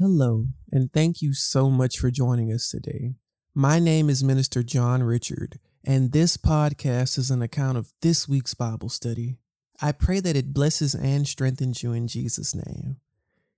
Hello, 0.00 0.48
and 0.72 0.92
thank 0.92 1.22
you 1.22 1.32
so 1.32 1.70
much 1.70 2.00
for 2.00 2.10
joining 2.10 2.52
us 2.52 2.68
today. 2.68 3.14
My 3.54 3.78
name 3.78 4.10
is 4.10 4.24
Minister 4.24 4.64
John 4.64 5.04
Richard, 5.04 5.60
and 5.84 6.10
this 6.10 6.36
podcast 6.36 7.16
is 7.16 7.30
an 7.30 7.42
account 7.42 7.78
of 7.78 7.92
this 8.02 8.28
week's 8.28 8.54
Bible 8.54 8.88
study. 8.88 9.38
I 9.80 9.92
pray 9.92 10.18
that 10.18 10.34
it 10.34 10.52
blesses 10.52 10.96
and 10.96 11.28
strengthens 11.28 11.84
you 11.84 11.92
in 11.92 12.08
Jesus' 12.08 12.56
name. 12.56 12.96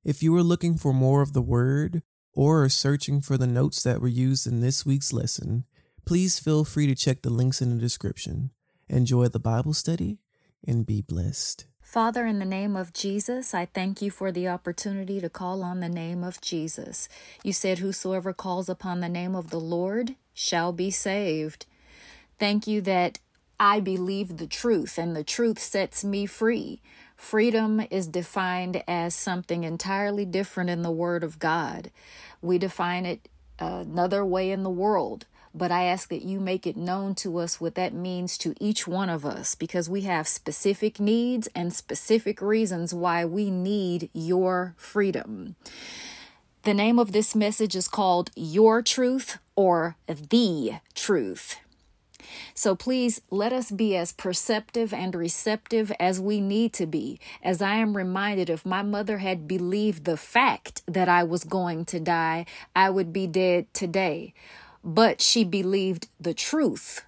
If 0.04 0.22
you 0.22 0.36
are 0.36 0.42
looking 0.42 0.76
for 0.76 0.92
more 0.92 1.22
of 1.22 1.32
the 1.32 1.40
Word 1.40 2.02
or 2.34 2.64
are 2.64 2.68
searching 2.68 3.22
for 3.22 3.38
the 3.38 3.46
notes 3.46 3.82
that 3.84 4.02
were 4.02 4.06
used 4.06 4.46
in 4.46 4.60
this 4.60 4.84
week's 4.84 5.14
lesson, 5.14 5.64
please 6.04 6.38
feel 6.38 6.64
free 6.64 6.86
to 6.86 6.94
check 6.94 7.22
the 7.22 7.30
links 7.30 7.62
in 7.62 7.74
the 7.74 7.80
description. 7.80 8.50
Enjoy 8.90 9.28
the 9.28 9.40
Bible 9.40 9.72
study 9.72 10.18
and 10.68 10.84
be 10.84 11.00
blessed. 11.00 11.64
Father, 11.86 12.26
in 12.26 12.40
the 12.40 12.44
name 12.44 12.74
of 12.74 12.92
Jesus, 12.92 13.54
I 13.54 13.66
thank 13.66 14.02
you 14.02 14.10
for 14.10 14.32
the 14.32 14.48
opportunity 14.48 15.20
to 15.20 15.30
call 15.30 15.62
on 15.62 15.78
the 15.78 15.88
name 15.88 16.24
of 16.24 16.40
Jesus. 16.40 17.08
You 17.44 17.52
said, 17.52 17.78
Whosoever 17.78 18.32
calls 18.32 18.68
upon 18.68 18.98
the 18.98 19.08
name 19.08 19.36
of 19.36 19.50
the 19.50 19.60
Lord 19.60 20.16
shall 20.34 20.72
be 20.72 20.90
saved. 20.90 21.64
Thank 22.40 22.66
you 22.66 22.80
that 22.80 23.20
I 23.60 23.78
believe 23.78 24.36
the 24.36 24.48
truth 24.48 24.98
and 24.98 25.14
the 25.14 25.22
truth 25.22 25.60
sets 25.60 26.02
me 26.02 26.26
free. 26.26 26.82
Freedom 27.14 27.80
is 27.88 28.08
defined 28.08 28.82
as 28.88 29.14
something 29.14 29.62
entirely 29.62 30.24
different 30.24 30.70
in 30.70 30.82
the 30.82 30.90
Word 30.90 31.22
of 31.22 31.38
God. 31.38 31.92
We 32.42 32.58
define 32.58 33.06
it 33.06 33.28
uh, 33.60 33.84
another 33.86 34.24
way 34.24 34.50
in 34.50 34.64
the 34.64 34.70
world 34.70 35.24
but 35.56 35.72
I 35.72 35.84
ask 35.84 36.10
that 36.10 36.22
you 36.22 36.38
make 36.38 36.66
it 36.66 36.76
known 36.76 37.14
to 37.16 37.38
us 37.38 37.60
what 37.60 37.74
that 37.76 37.94
means 37.94 38.36
to 38.38 38.54
each 38.60 38.86
one 38.86 39.08
of 39.08 39.24
us 39.24 39.54
because 39.54 39.88
we 39.88 40.02
have 40.02 40.28
specific 40.28 41.00
needs 41.00 41.48
and 41.54 41.72
specific 41.72 42.42
reasons 42.42 42.92
why 42.92 43.24
we 43.24 43.50
need 43.50 44.10
your 44.12 44.74
freedom. 44.76 45.56
The 46.64 46.74
name 46.74 46.98
of 46.98 47.12
this 47.12 47.34
message 47.34 47.74
is 47.74 47.88
called 47.88 48.30
Your 48.36 48.82
Truth 48.82 49.38
or 49.54 49.96
The 50.06 50.80
Truth. 50.94 51.60
So 52.54 52.74
please 52.74 53.20
let 53.30 53.52
us 53.52 53.70
be 53.70 53.96
as 53.96 54.12
perceptive 54.12 54.92
and 54.92 55.14
receptive 55.14 55.92
as 56.00 56.20
we 56.20 56.40
need 56.40 56.72
to 56.74 56.84
be. 56.86 57.20
As 57.42 57.62
I 57.62 57.76
am 57.76 57.96
reminded, 57.96 58.50
if 58.50 58.66
my 58.66 58.82
mother 58.82 59.18
had 59.18 59.46
believed 59.46 60.04
the 60.04 60.16
fact 60.16 60.82
that 60.86 61.08
I 61.08 61.22
was 61.22 61.44
going 61.44 61.84
to 61.86 62.00
die, 62.00 62.44
I 62.74 62.90
would 62.90 63.12
be 63.12 63.26
dead 63.26 63.72
today 63.72 64.34
but 64.86 65.20
she 65.20 65.42
believed 65.42 66.06
the 66.20 66.32
truth 66.32 67.04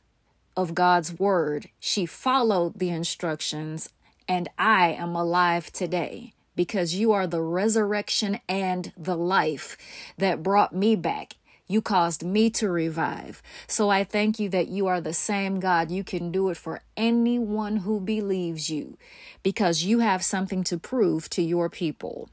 of 0.57 0.75
God's 0.75 1.17
word. 1.17 1.69
She 1.79 2.07
followed 2.07 2.81
the 2.81 2.91
instructions, 2.91 3.91
and 4.27 4.49
I 4.59 4.89
am 4.89 5.15
alive 5.15 5.73
today 5.73 6.33
because 6.57 6.97
you 6.97 7.13
are 7.13 7.29
the 7.29 7.41
resurrection 7.41 8.41
and 8.49 8.93
the 8.97 9.17
life 9.17 9.79
that 10.19 10.43
brought 10.43 10.75
me 10.75 10.97
back. 10.97 11.37
You 11.69 11.81
caused 11.81 12.25
me 12.25 12.51
to 12.51 12.69
revive. 12.69 13.41
So 13.69 13.91
I 13.91 14.03
thank 14.03 14.41
you 14.41 14.49
that 14.49 14.67
you 14.67 14.89
are 14.89 15.01
the 15.01 15.13
same 15.13 15.61
God. 15.61 15.93
You 15.93 16.03
can 16.03 16.33
do 16.33 16.49
it 16.49 16.57
for 16.57 16.83
anyone 16.97 17.77
who 17.79 18.01
believes 18.01 18.69
you 18.69 18.99
because 19.45 19.85
you 19.85 20.01
have 20.01 20.25
something 20.25 20.65
to 20.65 20.79
prove 20.79 21.31
to 21.31 21.43
your 21.43 21.69
people. 21.71 22.29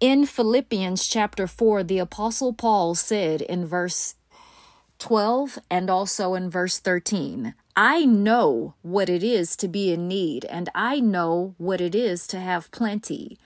In 0.00 0.26
Philippians 0.26 1.08
chapter 1.08 1.48
4, 1.48 1.82
the 1.82 1.98
Apostle 1.98 2.52
Paul 2.52 2.94
said 2.94 3.42
in 3.42 3.66
verse 3.66 4.14
12 5.00 5.58
and 5.68 5.90
also 5.90 6.34
in 6.34 6.48
verse 6.48 6.78
13, 6.78 7.52
I 7.74 8.04
know 8.04 8.74
what 8.82 9.08
it 9.08 9.24
is 9.24 9.56
to 9.56 9.66
be 9.66 9.92
in 9.92 10.06
need, 10.06 10.44
and 10.44 10.68
I 10.72 11.00
know 11.00 11.56
what 11.58 11.80
it 11.80 11.96
is 11.96 12.28
to 12.28 12.38
have 12.38 12.70
plenty. 12.70 13.38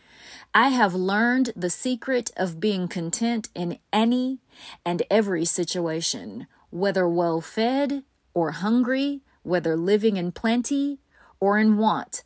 I 0.52 0.68
have 0.68 0.94
learned 0.94 1.54
the 1.56 1.70
secret 1.70 2.30
of 2.36 2.60
being 2.60 2.86
content 2.86 3.48
in 3.54 3.78
any 3.90 4.40
and 4.84 5.02
every 5.10 5.46
situation, 5.46 6.46
whether 6.68 7.08
well 7.08 7.40
fed 7.40 8.02
or 8.34 8.50
hungry, 8.50 9.22
whether 9.42 9.74
living 9.74 10.18
in 10.18 10.32
plenty 10.32 10.98
or 11.40 11.58
in 11.58 11.78
want. 11.78 12.22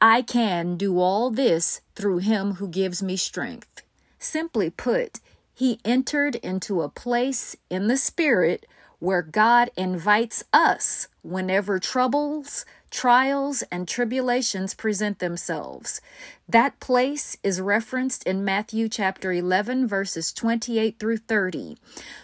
I 0.00 0.22
can 0.22 0.76
do 0.76 0.98
all 0.98 1.30
this 1.30 1.80
through 1.94 2.18
him 2.18 2.54
who 2.54 2.68
gives 2.68 3.02
me 3.02 3.16
strength. 3.16 3.82
Simply 4.18 4.70
put, 4.70 5.20
he 5.54 5.80
entered 5.84 6.34
into 6.36 6.82
a 6.82 6.88
place 6.88 7.56
in 7.70 7.88
the 7.88 7.96
Spirit 7.96 8.66
where 8.98 9.22
God 9.22 9.70
invites 9.76 10.44
us 10.52 11.08
whenever 11.22 11.78
troubles, 11.78 12.64
trials, 12.90 13.62
and 13.70 13.86
tribulations 13.86 14.74
present 14.74 15.18
themselves. 15.18 16.00
That 16.48 16.80
place 16.80 17.36
is 17.42 17.60
referenced 17.60 18.22
in 18.24 18.44
Matthew 18.44 18.88
chapter 18.88 19.32
11, 19.32 19.86
verses 19.86 20.32
28 20.32 20.98
through 20.98 21.18
30 21.18 21.76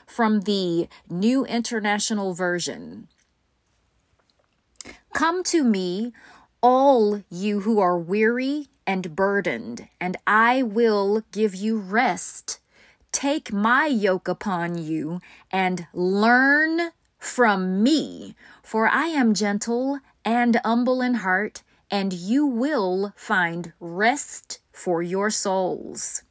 from 0.06 0.42
the 0.42 0.88
New 1.10 1.44
International 1.44 2.32
Version. 2.32 3.08
Come 5.12 5.42
to 5.44 5.62
me, 5.62 6.12
all 6.62 7.22
you 7.28 7.60
who 7.60 7.80
are 7.80 7.98
weary 7.98 8.68
and 8.86 9.16
burdened, 9.16 9.88
and 10.00 10.16
I 10.26 10.62
will 10.62 11.24
give 11.32 11.54
you 11.54 11.76
rest. 11.76 12.60
Take 13.10 13.52
my 13.52 13.86
yoke 13.86 14.28
upon 14.28 14.78
you 14.78 15.20
and 15.50 15.86
learn 15.92 16.92
from 17.18 17.82
me, 17.82 18.36
for 18.62 18.86
I 18.88 19.06
am 19.06 19.34
gentle 19.34 19.98
and 20.24 20.60
humble 20.64 21.02
in 21.02 21.14
heart, 21.14 21.62
and 21.90 22.12
you 22.12 22.46
will 22.46 23.12
find 23.16 23.72
rest 23.80 24.60
for 24.72 25.02
your 25.02 25.30
souls. 25.30 26.22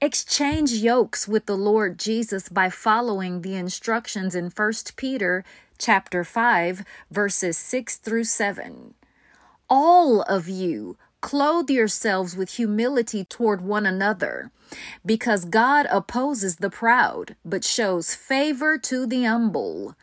Exchange 0.00 0.72
yokes 0.72 1.28
with 1.28 1.46
the 1.46 1.56
Lord 1.56 1.98
Jesus 1.98 2.48
by 2.48 2.70
following 2.70 3.42
the 3.42 3.54
instructions 3.54 4.34
in 4.34 4.50
1 4.50 4.72
Peter 4.96 5.44
chapter 5.78 6.24
5 6.24 6.84
verses 7.10 7.58
6 7.58 7.96
through 7.96 8.24
7 8.24 8.94
all 9.70 10.22
of 10.22 10.48
you 10.48 10.98
clothe 11.20 11.70
yourselves 11.70 12.36
with 12.36 12.54
humility 12.54 13.24
toward 13.24 13.60
one 13.60 13.86
another, 13.86 14.50
because 15.06 15.44
God 15.44 15.86
opposes 15.90 16.56
the 16.56 16.70
proud, 16.70 17.36
but 17.44 17.64
shows 17.64 18.14
favor 18.14 18.76
to 18.78 19.06
the 19.06 19.24
humble. 19.24 19.94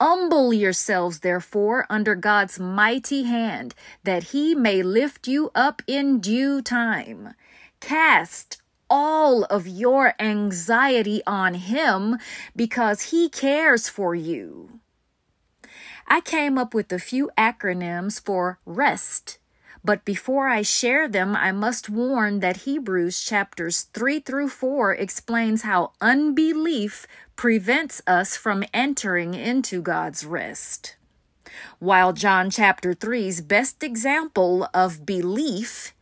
Humble 0.00 0.52
yourselves, 0.52 1.20
therefore, 1.20 1.86
under 1.88 2.14
God's 2.14 2.60
mighty 2.60 3.24
hand, 3.24 3.74
that 4.04 4.24
he 4.24 4.54
may 4.54 4.82
lift 4.82 5.26
you 5.26 5.50
up 5.54 5.80
in 5.86 6.20
due 6.20 6.60
time. 6.60 7.34
Cast 7.80 8.60
all 8.90 9.44
of 9.44 9.66
your 9.66 10.14
anxiety 10.20 11.22
on 11.26 11.54
him 11.54 12.18
because 12.54 13.10
he 13.10 13.28
cares 13.28 13.88
for 13.88 14.14
you. 14.14 14.80
I 16.08 16.20
came 16.20 16.56
up 16.56 16.72
with 16.72 16.92
a 16.92 16.98
few 16.98 17.30
acronyms 17.36 18.20
for 18.20 18.58
REST. 18.64 19.38
But 19.84 20.04
before 20.04 20.48
I 20.48 20.62
share 20.62 21.08
them, 21.08 21.36
I 21.36 21.52
must 21.52 21.88
warn 21.88 22.40
that 22.40 22.58
Hebrews 22.68 23.20
chapters 23.22 23.82
3 23.92 24.20
through 24.20 24.48
4 24.48 24.94
explains 24.94 25.62
how 25.62 25.92
unbelief 26.00 27.06
prevents 27.36 28.02
us 28.06 28.36
from 28.36 28.64
entering 28.72 29.34
into 29.34 29.82
God's 29.82 30.24
rest. 30.24 30.96
While 31.78 32.12
John 32.12 32.50
chapter 32.50 32.94
3's 32.94 33.40
best 33.40 33.82
example 33.82 34.68
of 34.74 35.06
belief 35.06 35.92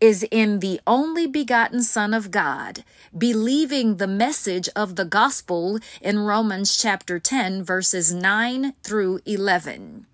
is 0.00 0.24
in 0.30 0.60
the 0.60 0.80
only 0.86 1.26
begotten 1.26 1.82
Son 1.82 2.14
of 2.14 2.30
God, 2.30 2.84
believing 3.16 3.96
the 3.96 4.06
message 4.06 4.68
of 4.74 4.96
the 4.96 5.04
gospel 5.04 5.78
in 6.00 6.18
Romans 6.20 6.76
chapter 6.76 7.18
10, 7.18 7.62
verses 7.62 8.12
9 8.12 8.74
through 8.82 9.20
11. 9.26 10.06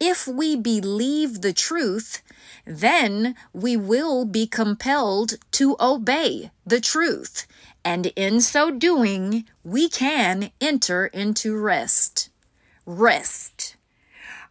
If 0.00 0.28
we 0.28 0.54
believe 0.54 1.40
the 1.40 1.52
truth, 1.52 2.22
then 2.64 3.34
we 3.52 3.76
will 3.76 4.24
be 4.24 4.46
compelled 4.46 5.34
to 5.52 5.76
obey 5.80 6.50
the 6.66 6.80
truth. 6.80 7.46
And 7.84 8.06
in 8.14 8.40
so 8.40 8.70
doing, 8.70 9.44
we 9.64 9.88
can 9.88 10.50
enter 10.60 11.06
into 11.06 11.56
rest. 11.56 12.28
Rest. 12.84 13.76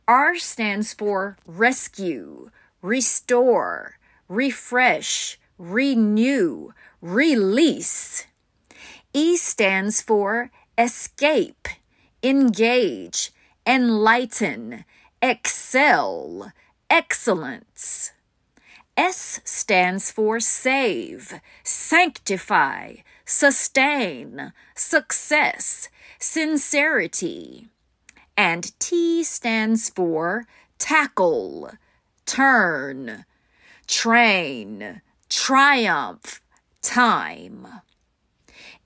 R 0.07 0.37
stands 0.37 0.93
for 0.93 1.37
rescue, 1.45 2.49
restore, 2.81 3.96
refresh, 4.27 5.39
renew, 5.57 6.71
release. 7.01 8.25
E 9.13 9.37
stands 9.37 10.01
for 10.01 10.51
escape, 10.77 11.67
engage, 12.21 13.31
enlighten, 13.65 14.85
excel, 15.21 16.51
excellence. 16.89 18.11
S 18.95 19.39
stands 19.43 20.09
for 20.11 20.39
save, 20.39 21.39
sanctify, 21.63 22.95
sustain, 23.25 24.53
success, 24.75 25.89
sincerity. 26.19 27.67
And 28.35 28.71
T 28.79 29.23
stands 29.23 29.89
for 29.89 30.47
tackle, 30.79 31.71
turn, 32.25 33.25
train, 33.87 35.01
triumph, 35.29 36.41
time. 36.81 37.67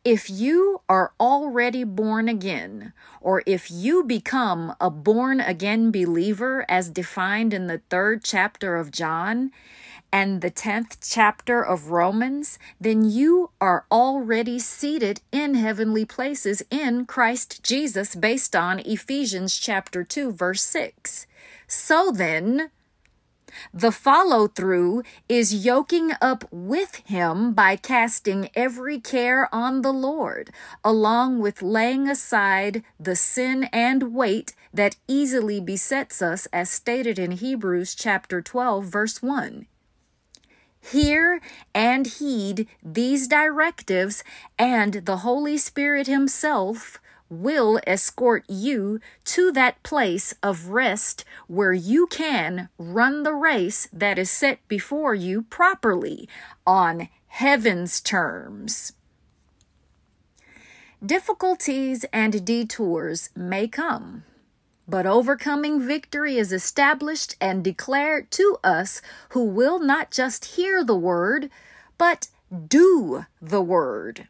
If 0.03 0.29
you 0.31 0.81
are 0.89 1.13
already 1.19 1.83
born 1.83 2.27
again, 2.27 2.93
or 3.19 3.43
if 3.45 3.69
you 3.69 4.03
become 4.03 4.73
a 4.81 4.89
born 4.89 5.39
again 5.39 5.91
believer 5.91 6.65
as 6.67 6.89
defined 6.89 7.53
in 7.53 7.67
the 7.67 7.81
third 7.89 8.23
chapter 8.23 8.77
of 8.77 8.91
John 8.91 9.51
and 10.11 10.41
the 10.41 10.49
10th 10.49 10.97
chapter 11.01 11.63
of 11.63 11.91
Romans, 11.91 12.57
then 12.79 13.05
you 13.05 13.51
are 13.61 13.85
already 13.91 14.57
seated 14.57 15.21
in 15.31 15.53
heavenly 15.53 16.03
places 16.03 16.63
in 16.71 17.05
Christ 17.05 17.63
Jesus 17.63 18.15
based 18.15 18.55
on 18.55 18.79
Ephesians 18.79 19.57
chapter 19.57 20.03
2 20.03 20.31
verse 20.31 20.63
6. 20.63 21.27
So 21.67 22.11
then, 22.11 22.71
the 23.73 23.91
follow 23.91 24.47
through 24.47 25.03
is 25.27 25.65
yoking 25.65 26.11
up 26.21 26.45
with 26.51 26.95
him 27.05 27.53
by 27.53 27.75
casting 27.75 28.49
every 28.55 28.99
care 28.99 29.53
on 29.53 29.81
the 29.81 29.91
Lord, 29.91 30.51
along 30.83 31.39
with 31.39 31.61
laying 31.61 32.07
aside 32.07 32.83
the 32.99 33.15
sin 33.15 33.65
and 33.73 34.13
weight 34.13 34.53
that 34.73 34.95
easily 35.07 35.59
besets 35.59 36.21
us, 36.21 36.47
as 36.53 36.69
stated 36.69 37.19
in 37.19 37.31
Hebrews 37.31 37.95
chapter 37.95 38.41
12, 38.41 38.85
verse 38.85 39.21
1. 39.21 39.67
Hear 40.83 41.41
and 41.75 42.07
heed 42.07 42.67
these 42.83 43.27
directives, 43.27 44.23
and 44.57 45.05
the 45.05 45.17
Holy 45.17 45.57
Spirit 45.57 46.07
Himself 46.07 46.99
will 47.31 47.79
escort 47.87 48.43
you 48.49 48.99
to 49.23 49.51
that 49.53 49.81
place 49.83 50.35
of 50.43 50.67
rest 50.67 51.23
where 51.47 51.73
you 51.73 52.05
can 52.05 52.69
run 52.77 53.23
the 53.23 53.33
race 53.33 53.87
that 53.93 54.19
is 54.19 54.29
set 54.29 54.59
before 54.67 55.15
you 55.15 55.41
properly 55.43 56.27
on 56.67 57.07
heaven's 57.27 58.01
terms. 58.01 58.93
Difficulties 61.03 62.05
and 62.11 62.45
detours 62.45 63.29
may 63.35 63.67
come, 63.67 64.23
but 64.87 65.05
overcoming 65.05 65.81
victory 65.81 66.37
is 66.37 66.51
established 66.51 67.35
and 67.39 67.63
declared 67.63 68.29
to 68.31 68.57
us 68.63 69.01
who 69.29 69.45
will 69.45 69.79
not 69.79 70.11
just 70.11 70.45
hear 70.57 70.83
the 70.83 70.95
word, 70.95 71.49
but 71.97 72.27
do 72.67 73.25
the 73.41 73.61
word 73.61 74.27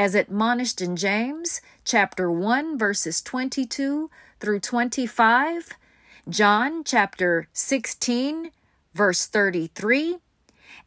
as 0.00 0.14
admonished 0.14 0.80
in 0.80 0.96
James 0.96 1.60
chapter 1.84 2.30
1 2.32 2.78
verses 2.78 3.20
22 3.20 4.08
through 4.40 4.58
25, 4.58 5.74
John 6.26 6.82
chapter 6.84 7.48
16 7.52 8.50
verse 8.94 9.26
33, 9.26 10.16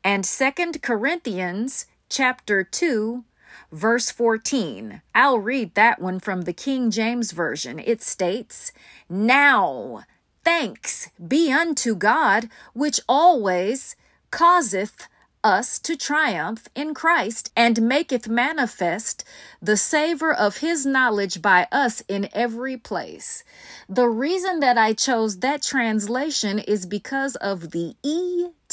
and 0.03 0.23
2 0.23 0.51
Corinthians 0.81 1.85
chapter 2.09 2.63
2 2.63 3.23
verse 3.71 4.09
14. 4.09 5.03
I'll 5.13 5.37
read 5.37 5.75
that 5.75 6.01
one 6.01 6.19
from 6.19 6.41
the 6.41 6.53
King 6.53 6.89
James 6.89 7.33
Version. 7.33 7.77
It 7.77 8.01
states, 8.01 8.71
Now 9.07 10.05
thanks 10.43 11.11
be 11.27 11.51
unto 11.51 11.93
God, 11.93 12.49
which 12.73 12.99
always 13.07 13.95
causeth 14.31 15.07
us 15.43 15.79
to 15.79 15.95
triumph 15.95 16.67
in 16.75 16.93
Christ 16.93 17.51
and 17.55 17.81
maketh 17.81 18.27
manifest 18.27 19.23
the 19.61 19.77
savor 19.77 20.33
of 20.33 20.57
his 20.57 20.85
knowledge 20.85 21.41
by 21.41 21.67
us 21.71 22.01
in 22.07 22.29
every 22.33 22.77
place. 22.77 23.43
The 23.89 24.07
reason 24.07 24.59
that 24.61 24.77
I 24.77 24.93
chose 24.93 25.39
that 25.39 25.61
translation 25.61 26.59
is 26.59 26.85
because 26.85 27.35
of 27.37 27.71
the 27.71 27.95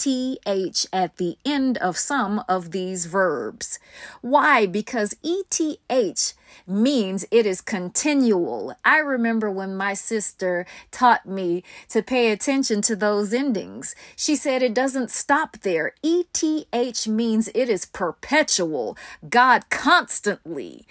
ETH 0.05 0.87
at 0.93 1.17
the 1.17 1.37
end 1.45 1.79
of 1.79 1.97
some 1.97 2.43
of 2.49 2.71
these 2.71 3.07
verbs. 3.07 3.79
Why? 4.21 4.67
Because 4.67 5.17
ETH 5.23 6.35
means 6.67 7.27
it 7.31 7.47
is 7.47 7.61
continual. 7.61 8.75
I 8.85 8.99
remember 8.99 9.51
when 9.51 9.77
my 9.77 9.95
sister 9.95 10.67
taught 10.91 11.27
me 11.27 11.63
to 11.89 12.03
pay 12.03 12.31
attention 12.31 12.83
to 12.83 12.97
those 12.97 13.33
endings. 13.33 13.95
She 14.17 14.37
said 14.37 14.63
it 14.63 14.75
doesn't 14.75 15.11
stop 15.11 15.59
there. 15.61 15.93
ETH 16.03 17.07
means 17.07 17.49
it 17.55 17.69
is 17.69 17.85
perpetual. 17.85 18.97
God 19.29 19.69
constantly 19.71 20.87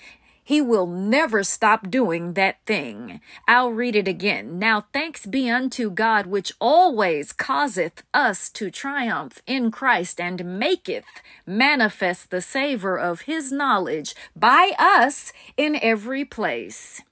he 0.50 0.60
will 0.60 0.88
never 0.88 1.44
stop 1.44 1.92
doing 1.92 2.34
that 2.34 2.58
thing. 2.66 3.22
I'll 3.48 3.70
read 3.70 3.96
it 3.96 4.08
again. 4.08 4.58
Now 4.58 4.88
thanks 4.92 5.28
be 5.28 5.48
unto 5.48 5.92
God, 5.92 6.26
which 6.26 6.52
always 6.60 7.32
causeth 7.32 8.02
us 8.16 8.50
to 8.54 8.72
triumph 8.72 9.44
in 9.46 9.70
Christ 9.70 10.20
and 10.20 10.58
maketh 10.58 11.06
manifest 11.46 12.32
the 12.32 12.42
savor 12.42 12.98
of 12.98 13.30
his 13.30 13.52
knowledge 13.52 14.16
by 14.36 14.72
us 14.80 15.32
in 15.56 15.78
every 15.84 16.26
place. 16.26 17.04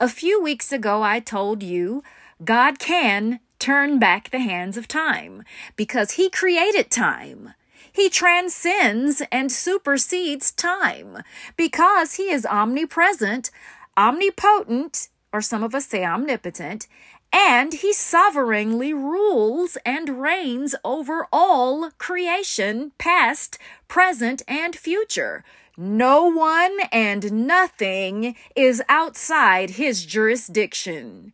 A 0.00 0.08
few 0.08 0.42
weeks 0.42 0.72
ago, 0.72 1.02
I 1.02 1.20
told 1.20 1.62
you 1.62 2.02
God 2.42 2.78
can 2.78 3.38
turn 3.58 3.98
back 3.98 4.30
the 4.30 4.38
hands 4.38 4.78
of 4.78 4.88
time 4.88 5.44
because 5.76 6.12
he 6.12 6.30
created 6.30 6.90
time. 6.90 7.52
He 7.92 8.08
transcends 8.08 9.22
and 9.30 9.52
supersedes 9.52 10.50
time 10.50 11.18
because 11.56 12.14
he 12.14 12.30
is 12.30 12.46
omnipresent, 12.46 13.50
omnipotent, 13.96 15.08
or 15.32 15.42
some 15.42 15.62
of 15.62 15.74
us 15.74 15.86
say 15.86 16.04
omnipotent, 16.04 16.88
and 17.32 17.72
he 17.74 17.92
sovereignly 17.92 18.92
rules 18.92 19.78
and 19.86 20.20
reigns 20.20 20.74
over 20.84 21.26
all 21.32 21.90
creation, 21.98 22.92
past, 22.98 23.58
present, 23.88 24.42
and 24.48 24.74
future. 24.74 25.44
No 25.76 26.24
one 26.26 26.78
and 26.90 27.46
nothing 27.46 28.36
is 28.54 28.82
outside 28.88 29.70
his 29.70 30.04
jurisdiction. 30.04 31.32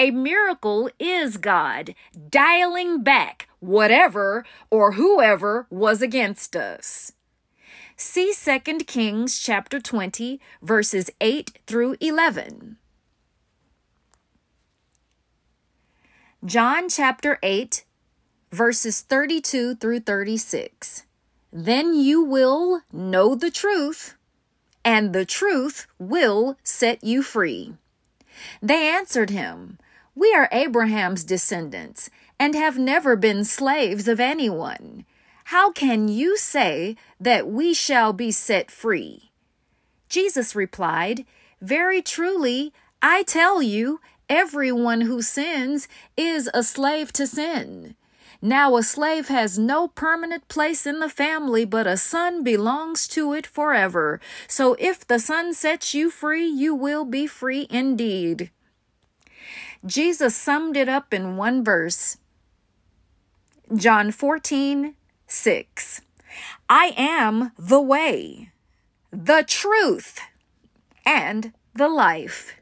A 0.00 0.10
miracle 0.10 0.88
is 0.98 1.36
God 1.36 1.94
dialing 2.30 3.02
back 3.02 3.50
whatever 3.58 4.46
or 4.70 4.92
whoever 4.92 5.66
was 5.68 6.00
against 6.00 6.56
us. 6.56 7.12
See 7.98 8.32
2 8.32 8.78
Kings 8.86 9.38
chapter 9.38 9.78
20 9.78 10.40
verses 10.62 11.10
8 11.20 11.58
through 11.66 11.96
11. 12.00 12.78
John 16.46 16.88
chapter 16.88 17.38
8 17.42 17.84
verses 18.50 19.02
32 19.02 19.74
through 19.74 20.00
36. 20.00 21.04
Then 21.52 21.92
you 21.92 22.24
will 22.24 22.84
know 22.90 23.34
the 23.34 23.50
truth, 23.50 24.16
and 24.82 25.12
the 25.12 25.26
truth 25.26 25.86
will 25.98 26.56
set 26.62 27.04
you 27.04 27.22
free. 27.22 27.74
They 28.62 28.88
answered 28.88 29.28
him, 29.28 29.76
We 30.14 30.34
are 30.34 30.48
Abraham's 30.50 31.22
descendants 31.22 32.10
and 32.38 32.54
have 32.54 32.78
never 32.78 33.14
been 33.14 33.44
slaves 33.44 34.08
of 34.08 34.18
anyone. 34.18 35.04
How 35.44 35.70
can 35.70 36.08
you 36.08 36.36
say 36.36 36.96
that 37.20 37.46
we 37.46 37.74
shall 37.74 38.12
be 38.12 38.30
set 38.30 38.70
free? 38.70 39.30
Jesus 40.08 40.56
replied, 40.56 41.24
Very 41.60 42.02
truly, 42.02 42.72
I 43.00 43.22
tell 43.22 43.62
you, 43.62 44.00
everyone 44.28 45.02
who 45.02 45.22
sins 45.22 45.86
is 46.16 46.50
a 46.52 46.62
slave 46.62 47.12
to 47.12 47.26
sin. 47.26 47.94
Now, 48.42 48.76
a 48.76 48.82
slave 48.82 49.28
has 49.28 49.58
no 49.58 49.88
permanent 49.88 50.48
place 50.48 50.86
in 50.86 50.98
the 50.98 51.10
family, 51.10 51.64
but 51.64 51.86
a 51.86 51.96
son 51.96 52.42
belongs 52.42 53.06
to 53.08 53.32
it 53.34 53.46
forever. 53.46 54.18
So 54.48 54.76
if 54.78 55.06
the 55.06 55.18
son 55.18 55.52
sets 55.52 55.94
you 55.94 56.10
free, 56.10 56.46
you 56.46 56.74
will 56.74 57.04
be 57.04 57.26
free 57.26 57.66
indeed. 57.70 58.50
Jesus 59.86 60.36
summed 60.36 60.76
it 60.76 60.88
up 60.88 61.14
in 61.14 61.36
one 61.36 61.64
verse 61.64 62.18
John 63.74 64.10
14, 64.10 64.94
6. 65.26 66.00
I 66.68 66.92
am 66.96 67.52
the 67.56 67.80
way, 67.80 68.50
the 69.10 69.44
truth, 69.46 70.20
and 71.06 71.52
the 71.74 71.88
life. 71.88 72.54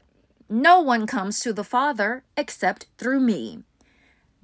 No 0.47 0.79
one 0.79 1.07
comes 1.07 1.39
to 1.41 1.51
the 1.51 1.63
Father 1.63 2.23
except 2.37 2.85
through 2.97 3.19
me. 3.19 3.63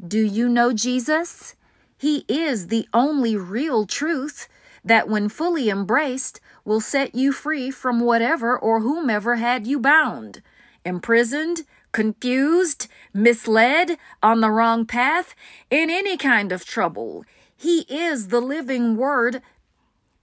Do 0.05 0.19
you 0.19 0.49
know 0.49 0.73
Jesus? 0.73 1.55
He 1.97 2.25
is 2.27 2.67
the 2.67 2.87
only 2.93 3.37
real 3.37 3.85
truth 3.85 4.47
that, 4.83 5.07
when 5.07 5.29
fully 5.29 5.69
embraced, 5.69 6.41
will 6.65 6.81
set 6.81 7.15
you 7.15 7.31
free 7.31 7.71
from 7.71 8.01
whatever 8.01 8.57
or 8.57 8.81
whomever 8.81 9.35
had 9.35 9.65
you 9.65 9.79
bound, 9.79 10.41
imprisoned, 10.83 11.61
confused, 11.95 12.89
misled, 13.13 13.97
on 14.21 14.41
the 14.41 14.51
wrong 14.51 14.85
path, 14.85 15.33
in 15.69 15.89
any 15.89 16.17
kind 16.17 16.51
of 16.51 16.65
trouble. 16.65 17.23
He 17.55 17.85
is 17.87 18.27
the 18.27 18.41
living 18.41 18.97
word 18.97 19.41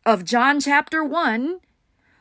of 0.05 0.27
John 0.27 0.61
chapter 0.61 1.03
1, 1.03 1.61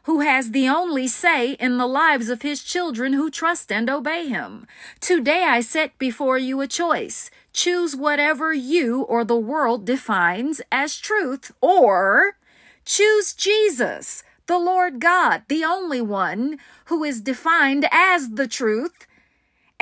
who 0.04 0.22
has 0.22 0.52
the 0.52 0.70
only 0.70 1.06
say 1.06 1.52
in 1.56 1.78
the 1.78 1.86
lives 1.86 2.30
of 2.30 2.44
his 2.44 2.64
children 2.64 3.12
who 3.12 3.30
trust 3.30 3.74
and 3.74 3.90
obey 3.90 4.30
him. 4.30 4.68
Today 5.02 5.44
I 5.44 5.60
set 5.60 5.98
before 5.98 6.38
you 6.38 6.62
a 6.62 6.66
choice. 6.66 7.30
Choose 7.52 7.94
whatever 7.94 8.54
you 8.54 9.02
or 9.02 9.26
the 9.26 9.36
world 9.36 9.84
defines 9.84 10.62
as 10.72 10.98
truth, 10.98 11.52
or 11.60 12.38
choose 12.86 13.34
Jesus, 13.34 14.24
the 14.46 14.58
Lord 14.58 15.02
God, 15.02 15.44
the 15.50 15.66
only 15.66 16.00
one 16.00 16.58
who 16.86 17.04
is 17.04 17.20
defined 17.20 17.86
as 17.92 18.30
the 18.30 18.48
truth, 18.48 19.08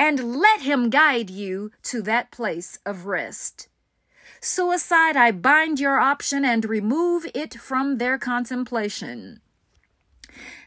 and 0.00 0.38
let 0.38 0.62
him 0.62 0.88
guide 0.88 1.28
you 1.28 1.70
to 1.82 2.00
that 2.00 2.30
place 2.30 2.78
of 2.86 3.04
rest. 3.04 3.68
Suicide, 4.40 5.14
I 5.14 5.30
bind 5.30 5.78
your 5.78 6.00
option 6.00 6.42
and 6.42 6.64
remove 6.64 7.26
it 7.34 7.60
from 7.60 7.98
their 7.98 8.16
contemplation. 8.16 9.42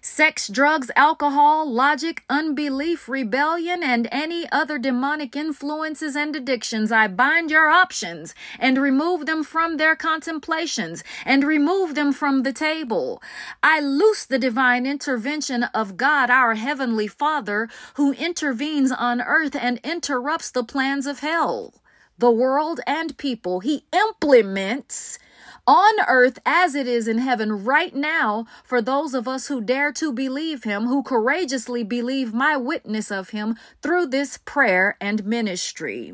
Sex, 0.05 0.49
drugs, 0.49 0.91
alcohol, 0.97 1.65
logic, 1.65 2.25
unbelief, 2.29 3.07
rebellion, 3.07 3.81
and 3.81 4.09
any 4.11 4.45
other 4.51 4.77
demonic 4.77 5.33
influences 5.33 6.13
and 6.13 6.35
addictions, 6.35 6.91
I 6.91 7.07
bind 7.07 7.49
your 7.49 7.69
options 7.69 8.35
and 8.59 8.77
remove 8.77 9.25
them 9.25 9.45
from 9.45 9.77
their 9.77 9.95
contemplations 9.95 11.05
and 11.23 11.45
remove 11.45 11.95
them 11.95 12.11
from 12.11 12.43
the 12.43 12.51
table. 12.51 13.23
I 13.63 13.79
loose 13.79 14.25
the 14.25 14.37
divine 14.37 14.85
intervention 14.85 15.63
of 15.73 15.95
God, 15.95 16.29
our 16.29 16.55
Heavenly 16.55 17.07
Father, 17.07 17.69
who 17.93 18.11
intervenes 18.11 18.91
on 18.91 19.21
earth 19.21 19.55
and 19.55 19.79
interrupts 19.85 20.51
the 20.51 20.65
plans 20.65 21.07
of 21.07 21.19
hell 21.19 21.75
the 22.17 22.29
world 22.29 22.79
and 22.85 23.17
people. 23.17 23.59
He 23.61 23.85
implements 23.91 25.17
on 25.65 25.93
earth 26.07 26.39
as 26.45 26.75
it 26.75 26.87
is 26.87 27.07
in 27.07 27.19
heaven 27.19 27.63
right 27.63 27.95
now 27.95 28.45
for 28.63 28.81
those 28.81 29.13
of 29.13 29.27
us 29.27 29.47
who 29.47 29.61
dare 29.61 29.91
to 29.93 30.11
believe 30.11 30.63
him, 30.63 30.87
who 30.87 31.01
courageously 31.03 31.83
believe 31.83 32.33
my 32.33 32.57
witness 32.57 33.11
of 33.11 33.29
him 33.29 33.55
through 33.81 34.05
this 34.07 34.37
prayer 34.37 34.97
and 34.99 35.25
ministry. 35.25 36.13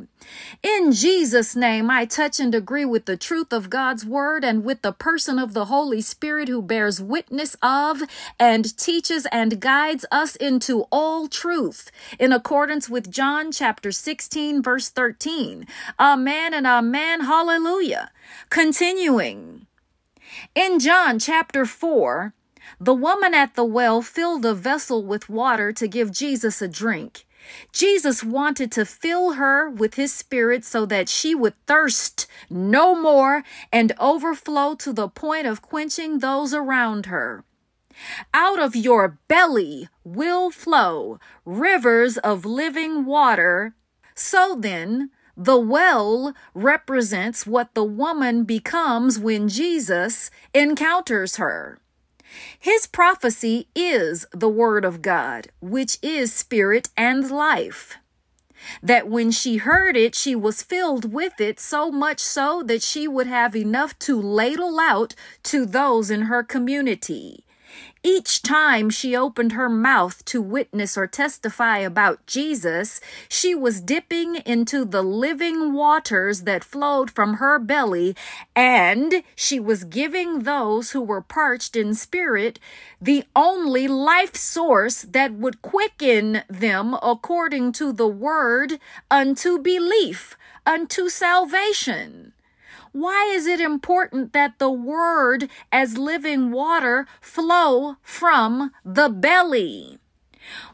In 0.62 0.92
Jesus' 0.92 1.56
name, 1.56 1.90
I 1.90 2.06
touch 2.06 2.40
and 2.40 2.54
agree 2.54 2.86
with 2.86 3.06
the 3.06 3.18
truth 3.18 3.52
of 3.52 3.70
God's 3.70 4.06
word 4.06 4.44
and 4.44 4.64
with 4.64 4.82
the 4.82 4.92
person 4.92 5.40
of 5.40 5.54
the 5.54 5.66
Holy 5.66 6.02
Spirit 6.02 6.48
who 6.48 6.62
bears 6.62 7.02
witness 7.02 7.56
of 7.62 8.02
and 8.40 8.78
teaches 8.78 9.26
and 9.32 9.60
guides 9.60 10.06
us 10.12 10.36
into 10.36 10.84
all 10.92 11.28
truth 11.28 11.92
in 12.20 12.32
accordance 12.32 12.90
with 12.90 13.10
John 13.12 13.52
chapter 13.52 13.92
16, 13.92 14.62
verse 14.62 14.90
13. 14.90 15.66
Amen 16.00 16.54
and 16.54 16.68
amen. 16.68 17.22
Hallelujah. 17.22 18.12
Continuing. 18.50 19.68
In 20.56 20.80
John 20.80 21.20
chapter 21.20 21.66
4, 21.66 22.34
the 22.80 22.94
woman 22.94 23.34
at 23.34 23.56
the 23.56 23.64
well 23.64 24.02
filled 24.02 24.46
a 24.46 24.54
vessel 24.54 25.04
with 25.04 25.30
water 25.30 25.72
to 25.74 25.88
give 25.88 26.12
Jesus 26.12 26.62
a 26.62 26.68
drink. 26.68 27.26
Jesus 27.72 28.24
wanted 28.24 28.72
to 28.74 28.86
fill 28.86 29.34
her 29.34 29.70
with 29.70 29.96
his 29.96 30.14
spirit 30.14 30.64
so 30.66 30.86
that 30.86 31.10
she 31.10 31.34
would 31.34 31.56
thirst 31.66 32.28
no 32.50 32.94
more 32.94 33.44
and 33.72 33.94
overflow 34.00 34.76
to 34.76 34.94
the 34.94 35.08
point 35.08 35.48
of 35.48 35.62
quenching 35.62 36.20
those 36.20 36.54
around 36.54 37.08
her. 37.08 37.44
Out 38.34 38.60
of 38.60 38.76
your 38.76 39.20
belly 39.28 39.90
will 40.04 40.52
flow 40.52 41.20
rivers 41.46 42.18
of 42.18 42.46
living 42.46 43.06
water. 43.06 43.74
So 44.16 44.56
then, 44.58 45.12
the 45.40 45.58
well 45.58 46.34
represents 46.54 47.48
what 47.48 47.74
the 47.74 47.84
woman 47.84 48.44
becomes 48.44 49.18
when 49.18 49.48
Jesus 49.48 50.30
encounters 50.54 51.38
her. 51.38 51.80
His 52.60 52.86
prophecy 52.86 53.70
is 53.74 54.26
the 54.34 54.50
Word 54.50 54.84
of 54.84 55.02
God, 55.02 55.48
which 55.62 55.98
is 56.02 56.34
spirit 56.34 56.90
and 56.98 57.32
life. 57.32 57.96
That 58.84 59.08
when 59.08 59.32
she 59.32 59.58
heard 59.58 59.96
it, 59.96 60.14
she 60.14 60.36
was 60.36 60.62
filled 60.62 61.14
with 61.14 61.40
it, 61.40 61.58
so 61.58 61.90
much 61.90 62.20
so 62.20 62.62
that 62.64 62.84
she 62.84 63.08
would 63.08 63.28
have 63.28 63.56
enough 63.56 63.98
to 64.00 64.22
ladle 64.22 64.78
out 64.78 65.16
to 65.44 65.66
those 65.66 66.12
in 66.12 66.24
her 66.24 66.44
community. 66.44 67.46
Each 68.04 68.42
time 68.42 68.90
she 68.90 69.16
opened 69.16 69.52
her 69.52 69.68
mouth 69.68 70.24
to 70.26 70.42
witness 70.42 70.98
or 70.98 71.06
testify 71.06 71.80
about 71.80 72.26
Jesus, 72.26 73.02
she 73.28 73.54
was 73.54 73.82
dipping 73.82 74.38
into 74.46 74.86
the 74.86 75.02
living 75.02 75.74
waters 75.74 76.42
that 76.44 76.64
flowed 76.64 77.12
from 77.12 77.36
her 77.36 77.60
belly, 77.60 78.16
and 78.56 79.22
she 79.36 79.60
was 79.60 79.84
giving 79.84 80.40
those 80.40 80.92
who 80.92 81.02
were 81.02 81.22
parched 81.22 81.76
in 81.76 81.94
spirit 81.94 82.60
the 83.02 83.24
only 83.36 83.88
life 83.88 84.36
source 84.36 85.02
that 85.02 85.34
would 85.34 85.62
quicken 85.62 86.44
them 86.50 86.96
according 87.04 87.72
to 87.74 87.92
the 87.92 88.08
word 88.08 88.80
unto 89.12 89.58
belief, 89.60 90.38
unto 90.66 91.10
salvation. 91.10 92.34
Why 92.92 93.32
is 93.32 93.46
it 93.46 93.60
important 93.62 94.34
that 94.34 94.58
the 94.58 94.72
word 94.72 95.50
as 95.72 95.98
living 95.98 96.52
water 96.52 97.06
flow 97.22 97.98
from 98.02 98.72
the 98.84 99.10
belly? 99.10 100.00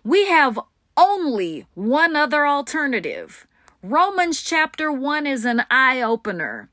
We 0.03 0.27
have 0.27 0.59
only 0.95 1.67
one 1.73 2.15
other 2.15 2.47
alternative. 2.47 3.47
Romans 3.83 4.41
chapter 4.41 4.91
1 4.91 5.27
is 5.27 5.43
an 5.45 5.65
eye 5.69 6.01
opener. 6.01 6.69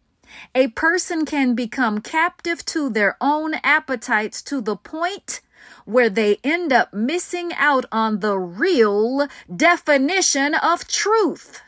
A 0.55 0.69
person 0.69 1.27
can 1.27 1.55
become 1.55 2.01
captive 2.01 2.65
to 2.67 2.89
their 2.89 3.17
own 3.21 3.55
appetites 3.65 4.43
to 4.43 4.61
the 4.61 4.77
point 4.77 5.41
where 5.85 6.09
they 6.09 6.39
end 6.45 6.73
up 6.73 6.95
missing 6.95 7.53
out 7.55 7.85
on 7.91 8.21
the 8.21 8.39
real 8.39 9.27
definition 9.55 10.55
of 10.55 10.87
truth. 10.87 11.63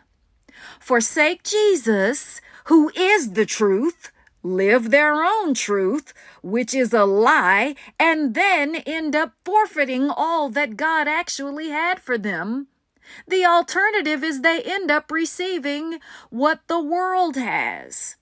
Forsake 0.80 1.42
Jesus 1.42 2.40
who 2.64 2.90
is 2.96 3.32
the 3.32 3.46
truth, 3.46 4.10
live 4.42 4.90
their 4.90 5.22
own 5.22 5.54
truth, 5.54 6.12
which 6.42 6.74
is 6.74 6.92
a 6.92 7.04
lie, 7.04 7.74
and 7.98 8.34
then 8.34 8.76
end 8.76 9.16
up 9.16 9.32
forfeiting 9.44 10.10
all 10.10 10.48
that 10.50 10.76
God 10.76 11.08
actually 11.08 11.70
had 11.70 12.00
for 12.00 12.18
them. 12.18 12.68
The 13.28 13.44
alternative 13.44 14.24
is 14.24 14.40
they 14.40 14.62
end 14.62 14.90
up 14.90 15.10
receiving 15.10 15.98
what 16.30 16.60
the 16.68 16.80
world 16.80 17.36
has. 17.36 18.16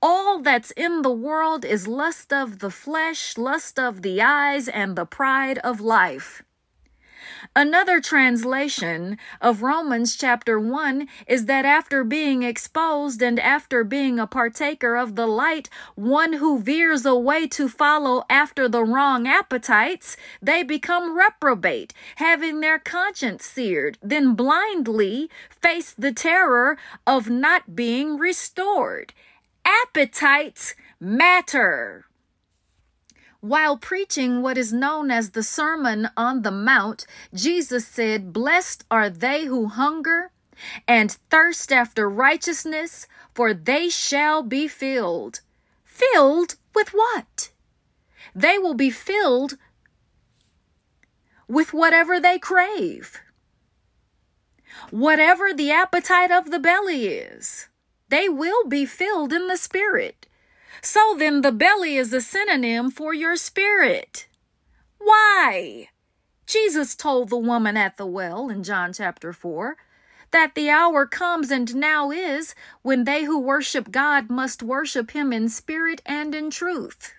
All 0.00 0.40
that's 0.40 0.72
in 0.72 1.02
the 1.02 1.12
world 1.12 1.64
is 1.64 1.86
lust 1.86 2.32
of 2.32 2.58
the 2.58 2.70
flesh, 2.70 3.38
lust 3.38 3.78
of 3.78 4.02
the 4.02 4.20
eyes, 4.20 4.66
and 4.68 4.96
the 4.96 5.06
pride 5.06 5.58
of 5.58 5.80
life. 5.80 6.42
Another 7.56 8.00
translation 8.00 9.18
of 9.40 9.62
Romans 9.62 10.16
chapter 10.16 10.58
1 10.60 11.08
is 11.26 11.46
that 11.46 11.64
after 11.64 12.04
being 12.04 12.42
exposed 12.42 13.20
and 13.20 13.38
after 13.40 13.84
being 13.84 14.18
a 14.18 14.26
partaker 14.26 14.96
of 14.96 15.16
the 15.16 15.26
light, 15.26 15.68
one 15.94 16.34
who 16.34 16.60
veers 16.60 17.04
away 17.04 17.46
to 17.48 17.68
follow 17.68 18.24
after 18.30 18.68
the 18.68 18.84
wrong 18.84 19.26
appetites, 19.26 20.16
they 20.40 20.62
become 20.62 21.16
reprobate, 21.16 21.92
having 22.16 22.60
their 22.60 22.78
conscience 22.78 23.44
seared, 23.44 23.98
then 24.02 24.34
blindly 24.34 25.28
face 25.50 25.92
the 25.92 26.12
terror 26.12 26.78
of 27.06 27.28
not 27.28 27.74
being 27.74 28.18
restored. 28.18 29.12
Appetites 29.64 30.74
matter. 31.00 32.06
While 33.42 33.76
preaching 33.76 34.40
what 34.40 34.56
is 34.56 34.72
known 34.72 35.10
as 35.10 35.30
the 35.30 35.42
Sermon 35.42 36.08
on 36.16 36.42
the 36.42 36.52
Mount, 36.52 37.06
Jesus 37.34 37.84
said, 37.84 38.32
Blessed 38.32 38.84
are 38.88 39.10
they 39.10 39.46
who 39.46 39.66
hunger 39.66 40.30
and 40.86 41.10
thirst 41.28 41.72
after 41.72 42.08
righteousness, 42.08 43.08
for 43.34 43.52
they 43.52 43.88
shall 43.88 44.44
be 44.44 44.68
filled. 44.68 45.40
Filled 45.82 46.54
with 46.72 46.90
what? 46.90 47.50
They 48.32 48.58
will 48.58 48.74
be 48.74 48.90
filled 48.90 49.58
with 51.48 51.72
whatever 51.72 52.20
they 52.20 52.38
crave. 52.38 53.22
Whatever 54.92 55.52
the 55.52 55.72
appetite 55.72 56.30
of 56.30 56.52
the 56.52 56.60
belly 56.60 57.08
is, 57.08 57.66
they 58.08 58.28
will 58.28 58.68
be 58.68 58.86
filled 58.86 59.32
in 59.32 59.48
the 59.48 59.56
spirit. 59.56 60.28
So 60.80 61.14
then, 61.18 61.42
the 61.42 61.52
belly 61.52 61.96
is 61.96 62.12
a 62.12 62.20
synonym 62.20 62.90
for 62.90 63.12
your 63.12 63.36
spirit. 63.36 64.26
Why? 64.98 65.88
Jesus 66.46 66.94
told 66.94 67.28
the 67.28 67.36
woman 67.38 67.76
at 67.76 67.96
the 67.96 68.06
well 68.06 68.48
in 68.48 68.62
John 68.62 68.92
chapter 68.92 69.32
4 69.32 69.76
that 70.32 70.54
the 70.54 70.70
hour 70.70 71.06
comes 71.06 71.50
and 71.50 71.74
now 71.74 72.10
is 72.10 72.54
when 72.82 73.04
they 73.04 73.24
who 73.24 73.38
worship 73.38 73.90
God 73.90 74.30
must 74.30 74.62
worship 74.62 75.12
him 75.12 75.32
in 75.32 75.48
spirit 75.48 76.02
and 76.06 76.34
in 76.34 76.50
truth. 76.50 77.14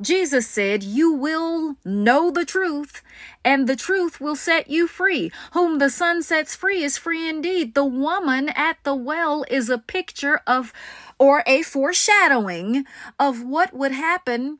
Jesus 0.00 0.48
said, 0.48 0.82
You 0.84 1.12
will 1.12 1.76
know 1.84 2.30
the 2.30 2.44
truth, 2.44 3.02
and 3.44 3.66
the 3.66 3.76
truth 3.76 4.20
will 4.20 4.36
set 4.36 4.68
you 4.70 4.86
free. 4.86 5.32
Whom 5.52 5.78
the 5.78 5.90
Son 5.90 6.22
sets 6.22 6.54
free 6.54 6.82
is 6.84 6.98
free 6.98 7.28
indeed. 7.28 7.74
The 7.74 7.84
woman 7.84 8.50
at 8.50 8.78
the 8.84 8.94
well 8.94 9.44
is 9.50 9.70
a 9.70 9.78
picture 9.78 10.40
of 10.46 10.72
or 11.18 11.42
a 11.46 11.62
foreshadowing 11.62 12.84
of 13.18 13.42
what 13.42 13.72
would 13.74 13.92
happen 13.92 14.58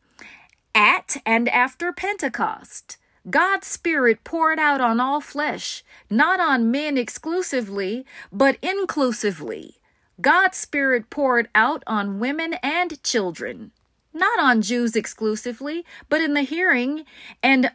At 0.74 1.16
and 1.26 1.48
after 1.48 1.92
Pentecost, 1.92 2.98
God's 3.30 3.66
Spirit 3.66 4.24
poured 4.24 4.58
out 4.58 4.80
on 4.80 5.00
all 5.00 5.20
flesh, 5.20 5.84
not 6.10 6.40
on 6.40 6.70
men 6.70 6.96
exclusively, 6.98 8.06
but 8.32 8.56
inclusively. 8.62 9.76
God's 10.20 10.58
Spirit 10.58 11.10
poured 11.10 11.48
out 11.54 11.82
on 11.86 12.20
women 12.20 12.54
and 12.62 13.02
children, 13.02 13.72
not 14.16 14.40
on 14.40 14.62
Jews 14.62 14.96
exclusively, 14.96 15.84
but 16.08 16.20
in 16.20 16.34
the 16.34 16.42
hearing 16.42 17.04
and 17.42 17.70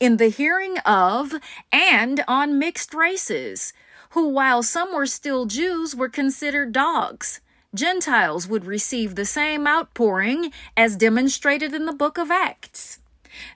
in 0.00 0.16
the 0.16 0.28
hearing 0.28 0.78
of 0.80 1.34
and 1.72 2.24
on 2.26 2.58
mixed 2.58 2.94
races, 2.94 3.72
who, 4.10 4.28
while 4.28 4.62
some 4.62 4.94
were 4.94 5.06
still 5.06 5.46
Jews, 5.46 5.94
were 5.94 6.08
considered 6.08 6.72
dogs. 6.72 7.40
Gentiles 7.74 8.46
would 8.46 8.64
receive 8.64 9.14
the 9.14 9.24
same 9.24 9.66
outpouring 9.66 10.52
as 10.76 10.96
demonstrated 10.96 11.74
in 11.74 11.86
the 11.86 11.92
book 11.92 12.18
of 12.18 12.30
Acts. 12.30 13.00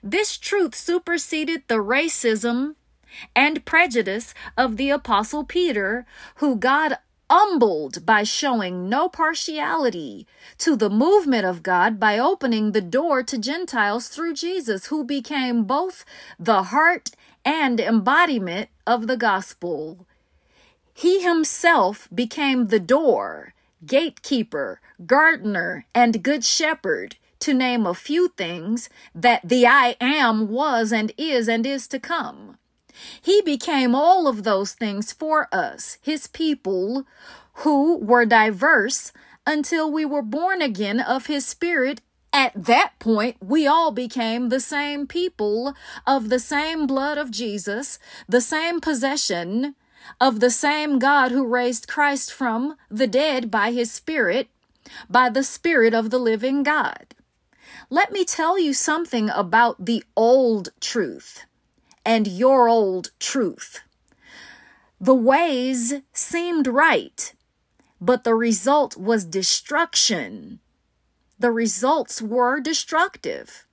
This 0.03 0.37
truth 0.37 0.75
superseded 0.75 1.63
the 1.67 1.75
racism 1.75 2.75
and 3.35 3.65
prejudice 3.65 4.33
of 4.57 4.77
the 4.77 4.89
Apostle 4.89 5.45
Peter, 5.45 6.05
who 6.35 6.57
God 6.57 6.97
humbled 7.29 8.05
by 8.05 8.23
showing 8.23 8.89
no 8.89 9.07
partiality 9.07 10.27
to 10.57 10.75
the 10.75 10.89
movement 10.89 11.45
of 11.45 11.63
God 11.63 11.99
by 11.99 12.17
opening 12.17 12.71
the 12.71 12.81
door 12.81 13.23
to 13.23 13.37
Gentiles 13.37 14.07
through 14.07 14.33
Jesus, 14.33 14.87
who 14.87 15.03
became 15.03 15.63
both 15.63 16.05
the 16.39 16.63
heart 16.63 17.11
and 17.45 17.79
embodiment 17.79 18.69
of 18.85 19.07
the 19.07 19.17
gospel. 19.17 20.05
He 20.93 21.21
himself 21.21 22.09
became 22.13 22.67
the 22.67 22.79
door 22.79 23.53
gatekeeper, 23.85 24.81
gardener, 25.05 25.85
and 25.95 26.23
good 26.23 26.43
shepherd, 26.43 27.15
to 27.39 27.53
name 27.53 27.85
a 27.85 27.93
few 27.93 28.27
things 28.27 28.89
that 29.15 29.47
the 29.47 29.65
I 29.65 29.95
am 30.01 30.49
was 30.49 30.91
and 30.91 31.13
is 31.17 31.47
and 31.47 31.65
is 31.65 31.87
to 31.87 31.99
come. 31.99 32.58
He 33.21 33.41
became 33.41 33.95
all 33.95 34.27
of 34.27 34.43
those 34.43 34.73
things 34.73 35.11
for 35.11 35.47
us, 35.51 35.97
his 36.01 36.27
people, 36.27 37.05
who 37.63 37.97
were 37.97 38.25
diverse 38.25 39.11
until 39.45 39.91
we 39.91 40.05
were 40.05 40.21
born 40.21 40.61
again 40.61 40.99
of 40.99 41.27
his 41.27 41.45
spirit. 41.45 42.01
At 42.31 42.65
that 42.65 42.93
point, 42.99 43.37
we 43.41 43.65
all 43.65 43.91
became 43.91 44.49
the 44.49 44.59
same 44.59 45.07
people 45.07 45.73
of 46.05 46.29
the 46.29 46.39
same 46.39 46.85
blood 46.85 47.17
of 47.17 47.31
Jesus, 47.31 47.97
the 48.27 48.41
same 48.41 48.79
possession, 48.79 49.75
of 50.21 50.39
the 50.39 50.51
same 50.51 50.99
God 50.99 51.31
who 51.31 51.45
raised 51.45 51.87
Christ 51.87 52.31
from 52.31 52.75
the 52.89 53.07
dead 53.07 53.49
by 53.49 53.71
his 53.71 53.91
Spirit, 53.91 54.49
by 55.09 55.29
the 55.29 55.43
Spirit 55.43 55.93
of 55.93 56.09
the 56.09 56.19
living 56.19 56.63
God. 56.63 57.15
Let 57.89 58.11
me 58.11 58.25
tell 58.25 58.59
you 58.59 58.73
something 58.73 59.29
about 59.29 59.85
the 59.85 60.03
old 60.15 60.69
truth 60.79 61.45
and 62.09 62.27
your 62.27 62.67
old 62.67 63.11
truth. 63.19 63.81
The 64.99 65.13
ways 65.13 66.01
seemed 66.11 66.65
right, 66.65 67.35
but 68.01 68.23
the 68.23 68.33
result 68.33 68.97
was 68.97 69.23
destruction. 69.25 70.59
The 71.37 71.51
results 71.51 72.19
were 72.19 72.59
destructive. 72.61 73.67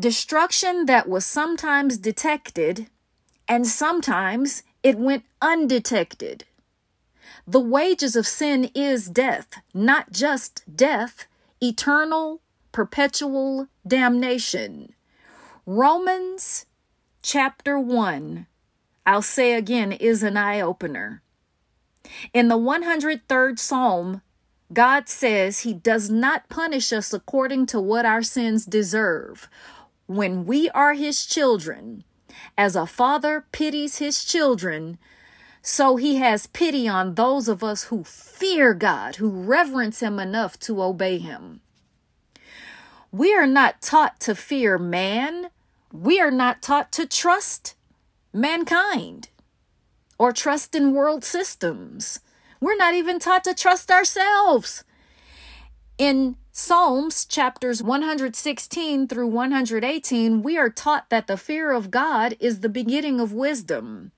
Destruction 0.00 0.86
that 0.86 1.10
was 1.10 1.26
sometimes 1.26 1.98
detected 1.98 2.88
and 3.46 3.66
sometimes 3.66 4.62
it 4.82 4.96
went 4.96 5.26
undetected. 5.42 6.44
The 7.46 7.60
wages 7.60 8.16
of 8.16 8.26
sin 8.26 8.70
is 8.74 9.10
death, 9.10 9.60
not 9.74 10.10
just 10.10 10.62
death, 10.74 11.26
eternal, 11.60 12.40
perpetual 12.72 13.68
damnation. 13.86 14.94
Romans 15.66 16.66
chapter 17.22 17.78
1, 17.78 18.46
I'll 19.06 19.22
say 19.22 19.54
again, 19.54 19.92
is 19.92 20.22
an 20.22 20.36
eye 20.36 20.60
opener. 20.60 21.22
In 22.32 22.48
the 22.48 22.58
103rd 22.58 23.58
Psalm, 23.58 24.22
God 24.72 25.08
says 25.08 25.60
He 25.60 25.72
does 25.72 26.10
not 26.10 26.48
punish 26.48 26.92
us 26.92 27.12
according 27.12 27.66
to 27.66 27.80
what 27.80 28.04
our 28.04 28.22
sins 28.22 28.66
deserve. 28.66 29.48
When 30.06 30.44
we 30.44 30.68
are 30.70 30.92
His 30.92 31.24
children, 31.24 32.04
as 32.56 32.76
a 32.76 32.86
father 32.86 33.46
pities 33.52 33.98
his 33.98 34.24
children, 34.24 34.98
so 35.62 35.96
he 35.96 36.16
has 36.16 36.46
pity 36.46 36.86
on 36.86 37.14
those 37.14 37.48
of 37.48 37.64
us 37.64 37.84
who 37.84 38.04
fear 38.04 38.74
God, 38.74 39.16
who 39.16 39.30
reverence 39.30 40.00
him 40.00 40.18
enough 40.18 40.58
to 40.60 40.82
obey 40.82 41.18
him. 41.18 41.60
We 43.10 43.34
are 43.34 43.46
not 43.46 43.80
taught 43.80 44.20
to 44.20 44.34
fear 44.34 44.76
man. 44.76 45.50
We 45.94 46.18
are 46.18 46.32
not 46.32 46.60
taught 46.60 46.90
to 46.94 47.06
trust 47.06 47.76
mankind 48.32 49.28
or 50.18 50.32
trust 50.32 50.74
in 50.74 50.92
world 50.92 51.22
systems. 51.22 52.18
We're 52.60 52.74
not 52.74 52.94
even 52.94 53.20
taught 53.20 53.44
to 53.44 53.54
trust 53.54 53.92
ourselves. 53.92 54.82
In 55.96 56.34
Psalms 56.50 57.24
chapters 57.24 57.80
116 57.80 59.06
through 59.06 59.28
118, 59.28 60.42
we 60.42 60.58
are 60.58 60.68
taught 60.68 61.10
that 61.10 61.28
the 61.28 61.36
fear 61.36 61.70
of 61.70 61.92
God 61.92 62.34
is 62.40 62.58
the 62.58 62.68
beginning 62.68 63.20
of 63.20 63.32
wisdom. 63.32 64.10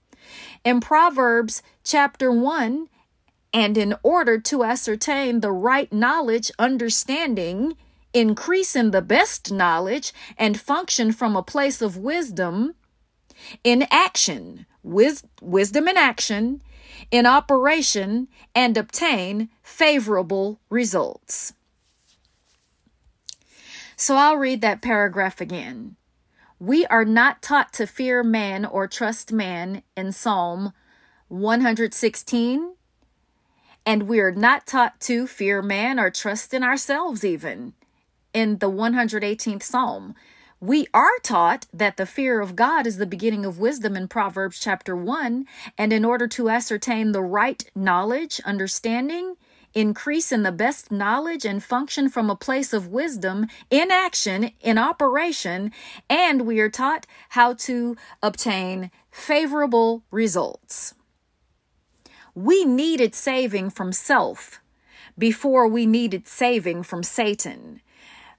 In 0.65 0.81
Proverbs 0.81 1.63
chapter 1.85 2.33
1, 2.33 2.89
and 3.53 3.77
in 3.77 3.95
order 4.03 4.39
to 4.39 4.65
ascertain 4.65 5.41
the 5.41 5.53
right 5.53 5.93
knowledge, 5.93 6.51
understanding, 6.59 7.77
increase 8.17 8.75
in 8.75 8.91
the 8.93 9.03
best 9.03 9.53
knowledge, 9.53 10.13
and 10.39 10.59
function 10.59 11.13
from 11.13 11.37
a 11.37 11.43
place 11.43 11.83
of 11.83 11.99
wisdom, 11.99 12.75
in 13.63 13.87
action, 13.91 14.65
wis- 14.83 15.25
wisdom 15.43 15.87
in 15.87 15.97
action, 15.97 16.63
in 17.11 17.27
operation, 17.27 18.29
and 18.55 18.77
obtain 18.77 19.51
favorable 19.63 20.59
results. 20.71 21.53
So 23.97 24.17
I'll 24.17 24.37
read 24.37 24.63
that 24.63 24.83
paragraph 24.83 25.41
again. 25.41 25.97
We 26.59 26.87
are 26.87 27.05
not 27.05 27.43
taught 27.43 27.75
to 27.75 27.87
fear 27.87 28.23
man 28.23 28.65
or 28.65 28.89
trust 28.89 29.31
man 29.31 29.83
in 29.95 30.13
Psalm 30.13 30.73
116, 31.29 32.75
and 33.85 34.03
we 34.05 34.21
are 34.21 34.33
not 34.33 34.67
taught 34.67 35.01
to 35.01 35.27
fear 35.27 35.61
man 35.61 36.01
or 36.01 36.11
trust 36.11 36.55
in 36.55 36.63
ourselves, 36.63 37.25
even 37.25 37.75
in 38.37 38.59
the 38.59 38.71
118th 38.71 39.63
Psalm. 39.63 40.15
We 40.61 40.87
are 40.93 41.19
taught 41.23 41.65
that 41.73 41.97
the 41.97 42.05
fear 42.05 42.43
of 42.43 42.55
God 42.55 42.87
is 42.87 42.99
the 42.99 43.07
beginning 43.07 43.47
of 43.47 43.59
wisdom 43.59 43.97
in 43.97 44.09
Proverbs 44.09 44.61
chapter 44.61 44.95
1, 44.95 45.47
and 45.79 45.91
in 45.91 46.05
order 46.05 46.29
to 46.29 46.51
ascertain 46.51 47.13
the 47.13 47.23
right 47.23 47.65
knowledge, 47.75 48.39
understanding, 48.45 49.37
increase 49.73 50.33
in 50.33 50.43
the 50.43 50.53
best 50.53 50.93
knowledge 50.93 51.47
and 51.47 51.65
function 51.65 52.11
from 52.11 52.29
a 52.29 52.37
place 52.37 52.75
of 52.75 52.89
wisdom 52.89 53.47
in 53.71 53.91
action, 53.91 54.51
in 54.61 54.77
operation, 54.77 55.73
and 56.11 56.43
we 56.47 56.61
are 56.61 56.69
taught 56.69 57.07
how 57.31 57.55
to 57.55 57.97
obtain 58.23 58.91
favorable 59.11 60.03
results. 60.11 60.93
We 62.35 62.67
needed 62.67 63.15
saving 63.15 63.71
from 63.71 63.95
self 63.95 64.61
before 65.17 65.67
we 65.67 65.87
needed 65.87 66.29
saving 66.29 66.83
from 66.83 67.03
Satan. 67.03 67.81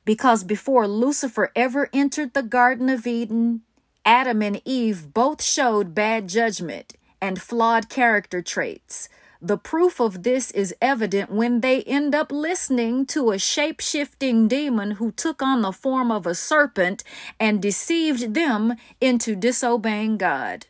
Because 0.07 0.45
before 0.45 0.87
Lucifer 0.87 1.51
ever 1.53 1.89
entered 1.91 2.33
the 2.33 2.41
Garden 2.41 2.87
of 2.87 3.05
Eden, 3.05 3.63
Adam 4.05 4.41
and 4.41 4.61
Eve 4.63 5.13
both 5.13 5.43
showed 5.43 5.93
bad 5.93 6.29
judgment 6.29 6.93
and 7.19 7.41
flawed 7.41 7.89
character 7.89 8.41
traits. 8.41 9.09
The 9.41 9.57
proof 9.57 9.99
of 9.99 10.23
this 10.23 10.49
is 10.51 10.73
evident 10.81 11.29
when 11.29 11.59
they 11.59 11.83
end 11.83 12.15
up 12.15 12.31
listening 12.31 13.05
to 13.07 13.31
a 13.31 13.37
shape 13.37 13.81
shifting 13.81 14.47
demon 14.47 14.91
who 14.91 15.11
took 15.11 15.41
on 15.41 15.61
the 15.61 15.73
form 15.73 16.09
of 16.09 16.25
a 16.25 16.33
serpent 16.33 17.03
and 17.37 17.61
deceived 17.61 18.33
them 18.33 18.75
into 19.01 19.35
disobeying 19.35 20.15
God. 20.15 20.67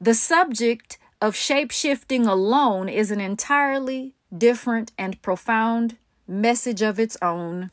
The 0.00 0.14
subject 0.14 0.96
of 1.20 1.34
shape 1.34 1.72
shifting 1.72 2.24
alone 2.24 2.88
is 2.88 3.10
an 3.10 3.20
entirely 3.20 4.14
different 4.32 4.92
and 4.96 5.20
profound 5.22 5.96
message 6.26 6.82
of 6.82 6.98
its 6.98 7.16
own. 7.22 7.70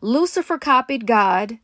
Lucifer 0.00 0.58
copied 0.58 1.06
God 1.06 1.58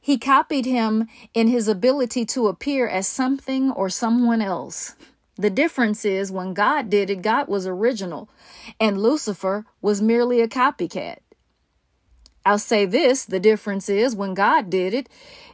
he 0.00 0.16
copied 0.16 0.64
him 0.64 1.06
in 1.34 1.48
his 1.48 1.68
ability 1.68 2.24
to 2.26 2.48
appear 2.48 2.88
as 2.88 3.06
something 3.06 3.70
or 3.70 3.90
someone 3.90 4.40
else. 4.40 4.94
The 5.36 5.50
difference 5.50 6.04
is 6.04 6.32
when 6.32 6.54
God 6.54 6.90
did 6.90 7.10
it, 7.10 7.22
God 7.22 7.48
was 7.48 7.66
original, 7.66 8.28
and 8.80 9.02
Lucifer 9.02 9.66
was 9.80 10.02
merely 10.02 10.40
a 10.40 10.48
copycat. 10.48 11.18
I'll 12.44 12.58
say 12.58 12.86
this 12.86 13.24
the 13.24 13.38
difference 13.38 13.88
is 13.88 14.16
when 14.16 14.34
God 14.34 14.70
did 14.70 14.94
it, 14.94 15.08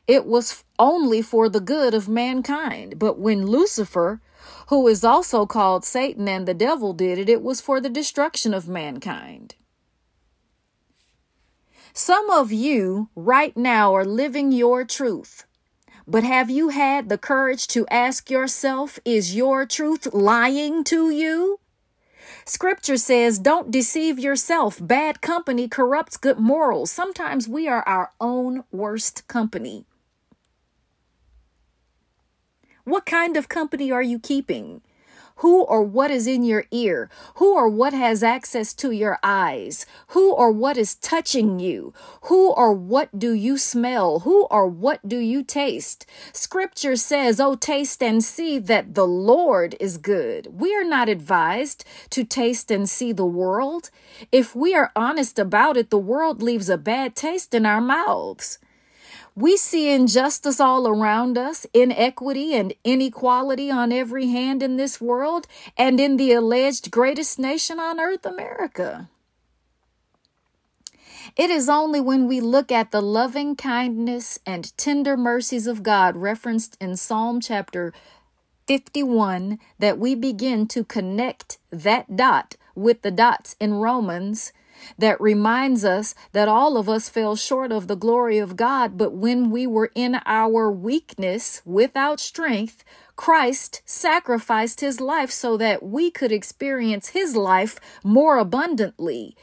it 0.07 0.25
was 0.25 0.63
only 0.79 1.21
for 1.21 1.49
the 1.49 1.61
good 1.61 1.93
of 1.93 2.09
mankind. 2.09 2.99
But 2.99 3.19
when 3.19 3.47
Lucifer, 3.47 4.21
who 4.69 4.87
is 4.89 5.05
also 5.05 5.47
called 5.47 5.85
Satan 5.85 6.29
and 6.29 6.47
the 6.47 6.55
devil, 6.55 6.93
did 6.93 7.19
it, 7.19 7.29
it 7.29 7.43
was 7.43 7.61
for 7.61 7.81
the 7.81 7.89
destruction 7.89 8.55
of 8.55 8.69
mankind. 8.69 9.55
Some 11.93 12.29
of 12.31 12.51
you 12.51 13.09
right 13.15 13.57
now 13.57 13.95
are 13.95 14.05
living 14.05 14.51
your 14.51 14.85
truth. 14.85 15.45
But 16.07 16.25
have 16.25 16.51
you 16.51 16.69
had 16.69 17.09
the 17.09 17.17
courage 17.17 17.67
to 17.69 17.87
ask 17.89 18.31
yourself, 18.31 18.99
is 19.05 19.35
your 19.35 19.65
truth 19.65 20.13
lying 20.13 20.85
to 20.85 21.11
you? 21.11 21.61
Scripture 22.45 22.99
says, 22.99 23.39
don't 23.39 23.71
deceive 23.71 24.19
yourself. 24.19 24.79
Bad 24.81 25.23
company 25.23 25.67
corrupts 25.67 26.19
good 26.19 26.39
morals. 26.39 26.91
Sometimes 26.91 27.49
we 27.49 27.69
are 27.69 27.83
our 27.89 28.13
own 28.21 28.65
worst 28.71 29.27
company. 29.29 29.87
What 32.85 33.07
kind 33.07 33.39
of 33.39 33.49
company 33.49 33.91
are 33.91 34.03
you 34.03 34.19
keeping? 34.19 34.83
Who 35.37 35.63
or 35.63 35.83
what 35.83 36.11
is 36.11 36.27
in 36.27 36.45
your 36.45 36.67
ear? 36.71 37.09
Who 37.37 37.55
or 37.55 37.67
what 37.67 37.95
has 37.95 38.23
access 38.23 38.75
to 38.75 38.91
your 38.91 39.19
eyes? 39.23 39.87
Who 40.09 40.33
or 40.33 40.53
what 40.53 40.77
is 40.77 40.95
touching 40.95 41.59
you? 41.59 41.95
Who 42.25 42.51
or 42.51 42.75
what 42.75 43.19
do 43.19 43.33
you 43.33 43.57
smell? 43.57 44.21
Who 44.21 44.45
or 44.51 44.67
what 44.67 45.09
do 45.09 45.17
you 45.17 45.43
taste? 45.43 46.05
Scripture 46.35 46.95
says, 46.95 47.41
Oh, 47.41 47.55
taste 47.55 48.03
and 48.03 48.23
see 48.23 48.59
that 48.59 48.95
the 48.95 49.07
Lord 49.07 49.77
is 49.81 49.97
good. 49.97 50.61
We 50.61 50.77
are 50.77 50.85
not 50.85 51.09
advised 51.09 51.87
to 52.11 52.23
taste 52.23 52.71
and 52.71 52.87
see 52.89 53.13
the 53.13 53.25
world. 53.25 53.91
If 54.31 54.55
we 54.55 54.75
are 54.75 54.93
honest 54.95 55.39
about 55.39 55.79
it, 55.79 55.89
the 55.89 55.97
world 55.97 56.43
leaves 56.43 56.69
a 56.69 56.77
bad 56.77 57.17
taste 57.17 57.55
in 57.55 57.65
our 57.65 57.81
mouths. 57.81 58.59
We 59.37 59.57
see 59.57 59.91
injustice 59.93 60.61
all 60.61 60.87
around 60.87 61.37
us, 61.37 61.67
inequity 61.75 62.55
and 62.55 62.73
inequality 62.85 63.69
on 63.69 63.91
every 63.91 64.29
hand 64.29 64.63
in 64.63 64.77
this 64.77 65.01
world, 65.01 65.49
and 65.77 65.99
in 65.99 66.17
the 66.17 66.33
alleged 66.33 66.93
greatest 66.93 67.39
nation 67.39 67.81
on 67.81 67.99
earth, 67.99 68.25
America. 68.25 69.09
It 71.37 71.51
is 71.51 71.69
only 71.69 72.01
when 72.01 72.29
we 72.29 72.41
look 72.41 72.71
at 72.71 72.93
the 72.93 73.03
loving 73.03 73.57
kindness 73.57 74.39
and 74.47 74.77
tender 74.77 75.17
mercies 75.17 75.67
of 75.67 75.83
God 75.83 76.17
referenced 76.17 76.77
in 76.81 76.97
Psalm 76.97 77.41
chapter 77.41 77.93
51 78.69 79.59
that 79.81 79.99
we 79.99 80.15
begin 80.15 80.69
to 80.69 80.85
connect 80.85 81.59
that 81.71 82.17
dot 82.17 82.55
with 82.77 83.03
the 83.03 83.11
dots 83.11 83.57
in 83.59 83.75
Romans 83.75 84.53
that 84.99 85.21
reminds 85.21 85.85
us 85.85 86.15
that 86.33 86.49
all 86.49 86.77
of 86.77 86.89
us 86.89 87.09
fell 87.09 87.37
short 87.37 87.73
of 87.73 87.87
the 87.87 87.97
glory 87.97 88.39
of 88.39 88.57
God, 88.57 88.97
but 88.97 89.13
when 89.13 89.51
we 89.51 89.67
were 89.67 89.91
in 89.95 90.21
our 90.27 90.71
weakness 90.71 91.63
without 91.65 92.21
strength, 92.21 92.85
Christ 93.17 93.83
sacrificed 93.85 94.81
his 94.81 95.01
life 95.01 95.31
so 95.31 95.57
that 95.57 95.83
we 95.83 96.11
could 96.11 96.33
experience 96.33 97.11
his 97.11 97.37
life 97.37 97.79
more 98.03 98.39
abundantly 98.39 99.37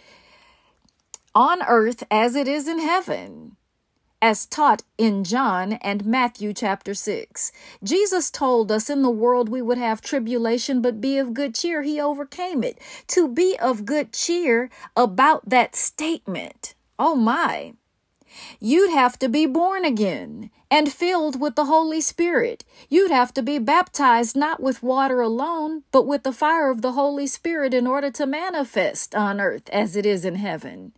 on 1.33 1.63
earth 1.63 2.03
as 2.11 2.35
it 2.35 2.47
is 2.47 2.67
in 2.67 2.79
heaven 2.79 3.55
as 4.21 4.45
taught 4.45 4.83
in 4.97 5.23
John 5.23 5.73
and 5.73 6.05
Matthew 6.05 6.53
chapter 6.53 6.93
6. 6.93 7.51
Jesus 7.83 8.29
told 8.29 8.71
us 8.71 8.89
in 8.89 9.01
the 9.01 9.09
world 9.09 9.49
we 9.49 9.61
would 9.61 9.79
have 9.79 10.01
tribulation, 10.01 10.81
but 10.81 11.01
be 11.01 11.17
of 11.17 11.33
good 11.33 11.55
cheer. 11.55 11.81
He 11.81 11.99
overcame 11.99 12.63
it. 12.63 12.79
To 13.07 13.27
be 13.27 13.57
of 13.59 13.85
good 13.85 14.13
cheer 14.13 14.69
about 14.95 15.49
that 15.49 15.75
statement. 15.75 16.75
Oh 16.99 17.15
my. 17.15 17.73
You'd 18.59 18.91
have 18.91 19.17
to 19.19 19.27
be 19.27 19.45
born 19.45 19.83
again 19.83 20.51
and 20.69 20.91
filled 20.91 21.41
with 21.41 21.55
the 21.55 21.65
Holy 21.65 21.99
Spirit. 21.99 22.63
You'd 22.89 23.11
have 23.11 23.33
to 23.33 23.41
be 23.41 23.59
baptized 23.59 24.37
not 24.37 24.61
with 24.61 24.83
water 24.83 25.19
alone, 25.19 25.83
but 25.91 26.07
with 26.07 26.23
the 26.23 26.31
fire 26.31 26.69
of 26.69 26.81
the 26.81 26.93
Holy 26.93 27.27
Spirit 27.27 27.73
in 27.73 27.87
order 27.87 28.09
to 28.11 28.25
manifest 28.25 29.13
on 29.13 29.41
earth 29.41 29.69
as 29.69 29.95
it 29.95 30.05
is 30.05 30.23
in 30.23 30.35
heaven. 30.35 30.93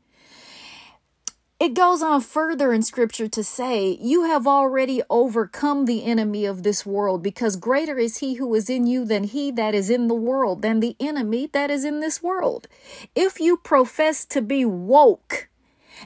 It 1.59 1.75
goes 1.75 2.01
on 2.01 2.21
further 2.21 2.73
in 2.73 2.81
scripture 2.81 3.27
to 3.29 3.43
say, 3.43 3.97
You 4.01 4.23
have 4.25 4.45
already 4.45 5.01
overcome 5.09 5.85
the 5.85 6.03
enemy 6.03 6.45
of 6.45 6.63
this 6.63 6.85
world, 6.85 7.23
because 7.23 7.55
greater 7.55 7.97
is 7.97 8.17
he 8.17 8.33
who 8.35 8.53
is 8.55 8.69
in 8.69 8.85
you 8.85 9.05
than 9.05 9.23
he 9.23 9.51
that 9.51 9.73
is 9.73 9.89
in 9.89 10.07
the 10.07 10.15
world, 10.15 10.61
than 10.61 10.79
the 10.79 10.95
enemy 10.99 11.47
that 11.53 11.71
is 11.71 11.85
in 11.85 11.99
this 11.99 12.21
world. 12.21 12.67
If 13.15 13.39
you 13.39 13.57
profess 13.57 14.25
to 14.25 14.41
be 14.41 14.65
woke 14.65 15.47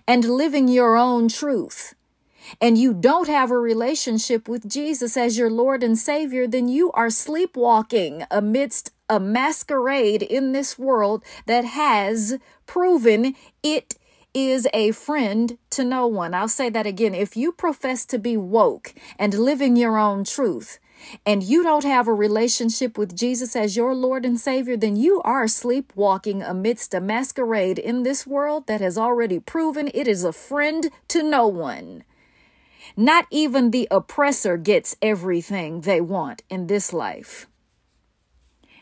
and 0.08 0.26
living 0.26 0.68
your 0.68 0.96
own 0.96 1.28
truth, 1.28 1.96
and 2.62 2.78
you 2.78 2.94
don't 2.94 3.28
have 3.28 3.52
a 3.52 3.58
relationship 3.58 4.48
with 4.48 4.70
Jesus 4.70 5.18
as 5.18 5.38
your 5.38 5.50
Lord 5.50 5.84
and 5.84 5.98
Savior, 5.98 6.48
then 6.48 6.68
you 6.68 6.92
are 6.92 7.10
sleepwalking 7.10 8.26
amidst 8.30 8.92
a 9.10 9.20
masquerade 9.20 10.22
in 10.22 10.52
this 10.52 10.78
world 10.78 11.24
that 11.46 11.66
has 11.66 12.38
proven 12.66 13.36
it 13.64 13.96
is 14.38 14.68
a 14.72 14.92
friend 14.92 15.58
to 15.72 15.84
no 15.84 16.06
one. 16.06 16.36
I'll 16.36 16.48
say 16.48 16.70
that 16.70 16.86
again. 16.86 17.16
If 17.16 17.36
you 17.36 17.52
profess 17.52 18.06
to 18.06 18.20
be 18.20 18.38
woke 18.38 18.94
and 19.18 19.34
living 19.34 19.76
your 19.76 19.98
own 19.98 20.24
truth, 20.24 20.80
and 21.26 21.44
you 21.44 21.64
don't 21.64 21.84
have 21.84 22.08
a 22.08 22.14
relationship 22.14 22.98
with 22.98 23.16
Jesus 23.16 23.56
as 23.56 23.76
your 23.76 23.94
Lord 23.96 24.26
and 24.26 24.40
Savior, 24.40 24.78
then 24.78 24.96
you 24.96 25.22
are 25.24 25.48
sleepwalking 25.48 26.42
amidst 26.42 26.94
a 26.94 27.02
masquerade 27.02 27.80
in 27.80 28.04
this 28.04 28.26
world 28.26 28.68
that 28.68 28.82
has 28.82 28.98
already 28.98 29.40
proven 29.40 29.90
it 29.94 30.08
is 30.08 30.24
a 30.24 30.34
friend 30.34 30.90
to 31.10 31.24
no 31.24 31.48
one. 31.48 32.04
Not 32.96 33.28
even 33.30 33.72
the 33.72 33.88
oppressor 33.92 34.58
gets 34.58 34.98
everything 35.02 35.82
they 35.82 36.02
want 36.02 36.42
in 36.50 36.68
this 36.68 36.94
life. 36.94 37.48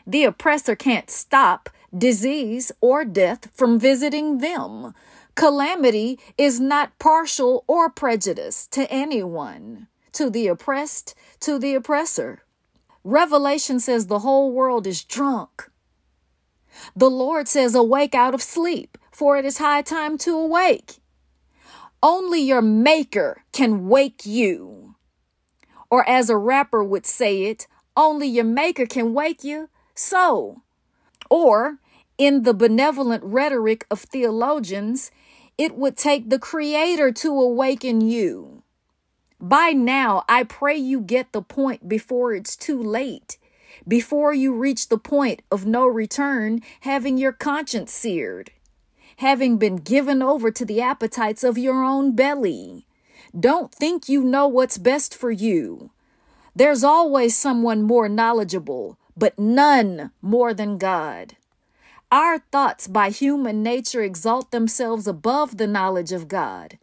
The 0.06 0.24
oppressor 0.24 0.76
can't 0.76 1.10
stop 1.10 1.68
disease 1.96 2.72
or 2.80 3.04
death 3.04 3.50
from 3.54 3.78
visiting 3.78 4.38
them. 4.38 4.94
Calamity 5.36 6.18
is 6.38 6.58
not 6.58 6.98
partial 6.98 7.62
or 7.66 7.90
prejudice 7.90 8.66
to 8.68 8.90
anyone, 8.90 9.86
to 10.12 10.30
the 10.30 10.48
oppressed, 10.48 11.14
to 11.40 11.58
the 11.58 11.74
oppressor. 11.74 12.42
Revelation 13.04 13.78
says 13.78 14.06
the 14.06 14.20
whole 14.20 14.50
world 14.50 14.86
is 14.86 15.04
drunk. 15.04 15.70
The 16.96 17.10
Lord 17.10 17.48
says, 17.48 17.74
Awake 17.74 18.14
out 18.14 18.34
of 18.34 18.42
sleep, 18.42 18.96
for 19.12 19.36
it 19.36 19.44
is 19.44 19.58
high 19.58 19.82
time 19.82 20.16
to 20.18 20.34
awake. 20.36 20.96
Only 22.02 22.40
your 22.40 22.62
Maker 22.62 23.44
can 23.52 23.88
wake 23.88 24.24
you. 24.24 24.96
Or 25.90 26.08
as 26.08 26.30
a 26.30 26.36
rapper 26.36 26.82
would 26.82 27.04
say 27.04 27.44
it, 27.44 27.66
only 27.94 28.26
your 28.26 28.44
Maker 28.44 28.86
can 28.86 29.12
wake 29.12 29.44
you. 29.44 29.68
So, 29.94 30.62
or 31.28 31.78
in 32.18 32.42
the 32.42 32.54
benevolent 32.54 33.22
rhetoric 33.24 33.86
of 33.90 34.00
theologians, 34.00 35.10
it 35.58 35.76
would 35.76 35.96
take 35.96 36.28
the 36.28 36.38
Creator 36.38 37.12
to 37.12 37.28
awaken 37.28 38.00
you. 38.00 38.62
By 39.40 39.70
now, 39.70 40.24
I 40.28 40.44
pray 40.44 40.76
you 40.76 41.00
get 41.00 41.32
the 41.32 41.42
point 41.42 41.88
before 41.88 42.32
it's 42.32 42.56
too 42.56 42.82
late, 42.82 43.38
before 43.86 44.32
you 44.32 44.54
reach 44.54 44.88
the 44.88 44.98
point 44.98 45.42
of 45.50 45.66
no 45.66 45.86
return, 45.86 46.62
having 46.80 47.18
your 47.18 47.32
conscience 47.32 47.92
seared, 47.92 48.50
having 49.18 49.58
been 49.58 49.76
given 49.76 50.22
over 50.22 50.50
to 50.50 50.64
the 50.64 50.80
appetites 50.80 51.44
of 51.44 51.58
your 51.58 51.82
own 51.84 52.14
belly. 52.16 52.86
Don't 53.38 53.74
think 53.74 54.08
you 54.08 54.22
know 54.22 54.48
what's 54.48 54.78
best 54.78 55.14
for 55.14 55.30
you. 55.30 55.90
There's 56.54 56.82
always 56.82 57.36
someone 57.36 57.82
more 57.82 58.08
knowledgeable, 58.08 58.98
but 59.14 59.38
none 59.38 60.12
more 60.22 60.54
than 60.54 60.78
God. 60.78 61.36
Our 62.12 62.38
thoughts 62.38 62.86
by 62.86 63.10
human 63.10 63.64
nature 63.64 64.00
exalt 64.00 64.52
themselves 64.52 65.08
above 65.08 65.56
the 65.56 65.66
knowledge 65.66 66.12
of 66.12 66.28
God. 66.28 66.78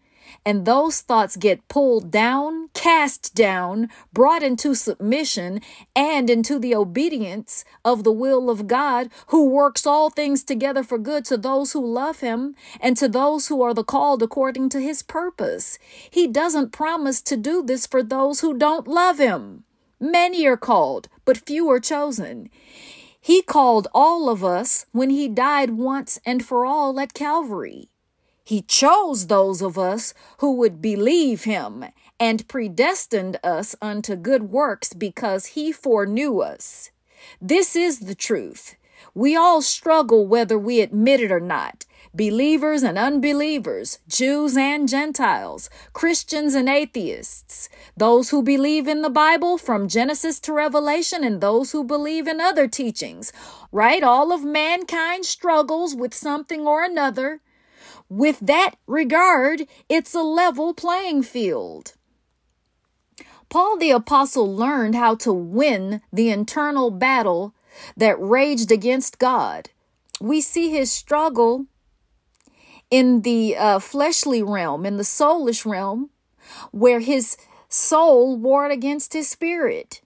And 0.46 0.66
those 0.66 1.00
thoughts 1.00 1.38
get 1.38 1.66
pulled 1.70 2.12
down, 2.12 2.68
cast 2.74 3.34
down, 3.34 3.88
brought 4.12 4.44
into 4.44 4.76
submission, 4.76 5.62
and 5.96 6.30
into 6.30 6.60
the 6.60 6.76
obedience 6.76 7.64
of 7.86 8.04
the 8.04 8.12
will 8.12 8.50
of 8.50 8.68
God, 8.68 9.10
who 9.28 9.48
works 9.48 9.88
all 9.88 10.10
things 10.10 10.44
together 10.44 10.84
for 10.84 10.98
good 10.98 11.24
to 11.26 11.38
those 11.38 11.72
who 11.72 11.86
love 11.86 12.20
Him 12.20 12.56
and 12.82 12.98
to 12.98 13.08
those 13.08 13.48
who 13.48 13.62
are 13.62 13.74
the 13.74 13.84
called 13.86 14.22
according 14.22 14.68
to 14.70 14.82
His 14.82 15.04
purpose. 15.04 15.80
He 16.10 16.28
doesn't 16.28 16.74
promise 16.74 17.22
to 17.22 17.38
do 17.38 17.64
this 17.64 17.88
for 17.88 18.04
those 18.04 18.42
who 18.42 18.58
don't 18.58 18.90
love 18.90 19.20
Him. 19.20 19.64
Many 20.02 20.46
are 20.46 20.58
called, 20.58 21.08
but 21.24 21.38
few 21.38 21.70
are 21.70 21.80
chosen. 21.80 22.50
He 23.26 23.42
called 23.42 23.88
all 23.94 24.28
of 24.28 24.44
us 24.44 24.86
when 24.92 25.10
he 25.10 25.30
died 25.30 25.70
once 25.70 26.20
and 26.26 26.46
for 26.46 26.66
all 26.66 27.00
at 27.00 27.14
Calvary. 27.14 27.88
He 28.44 28.62
chose 28.62 29.28
those 29.28 29.62
of 29.62 29.80
us 29.80 30.14
who 30.40 30.58
would 30.58 30.82
believe 30.82 31.46
him 31.46 31.86
and 32.20 32.46
predestined 32.50 33.40
us 33.42 33.78
unto 33.82 34.18
good 34.18 34.52
works 34.52 34.92
because 34.92 35.56
he 35.56 35.72
foreknew 35.72 36.40
us. 36.40 36.92
This 37.42 37.78
is 37.78 38.02
the 38.02 38.16
truth. 38.16 38.76
We 39.16 39.38
all 39.38 39.62
struggle 39.62 40.28
whether 40.28 40.60
we 40.60 40.82
admit 40.82 41.22
it 41.22 41.32
or 41.32 41.40
not. 41.40 41.86
Believers 42.14 42.84
and 42.84 42.98
unbelievers, 42.98 44.00
Jews 44.08 44.56
and 44.56 44.88
Gentiles, 44.88 45.70
Christians 45.94 46.54
and 46.54 46.70
atheists, 46.70 47.70
those 47.98 48.30
who 48.30 48.44
believe 48.44 48.88
in 48.88 49.02
the 49.02 49.10
Bible 49.10 49.58
from 49.58 49.88
Genesis 49.88 50.40
to 50.42 50.54
Revelation, 50.54 51.24
and 51.24 51.42
those 51.42 51.72
who 51.72 51.84
believe 51.84 52.28
in 52.28 52.40
other 52.40 52.68
teachings, 52.68 53.34
right? 53.72 54.04
All 54.04 54.32
of 54.32 54.44
mankind 54.44 55.26
struggles 55.26 55.96
with 55.96 56.14
something 56.14 56.68
or 56.68 56.84
another. 56.84 57.42
With 58.10 58.40
that 58.42 58.76
regard, 58.86 59.64
it's 59.90 60.14
a 60.14 60.22
level 60.22 60.74
playing 60.74 61.24
field. 61.24 61.94
Paul 63.50 63.78
the 63.78 63.92
Apostle 63.92 64.56
learned 64.56 64.96
how 64.96 65.16
to 65.16 65.34
win 65.34 66.02
the 66.12 66.30
internal 66.30 66.92
battle 66.92 67.56
that 67.98 68.20
raged 68.20 68.72
against 68.72 69.20
God. 69.20 69.70
We 70.20 70.42
see 70.42 70.70
his 70.70 70.92
struggle 70.92 71.66
in 72.94 73.24
the 73.24 73.58
uh, 73.58 73.80
fleshly 73.80 74.44
realm, 74.44 74.86
in 74.86 74.98
the 74.98 75.04
soulish 75.04 75.66
realm, 75.66 76.12
where 76.70 77.00
his 77.00 77.36
soul 77.68 78.38
warred 78.38 78.72
against 78.72 79.14
his 79.14 79.28
spirit. 79.28 80.02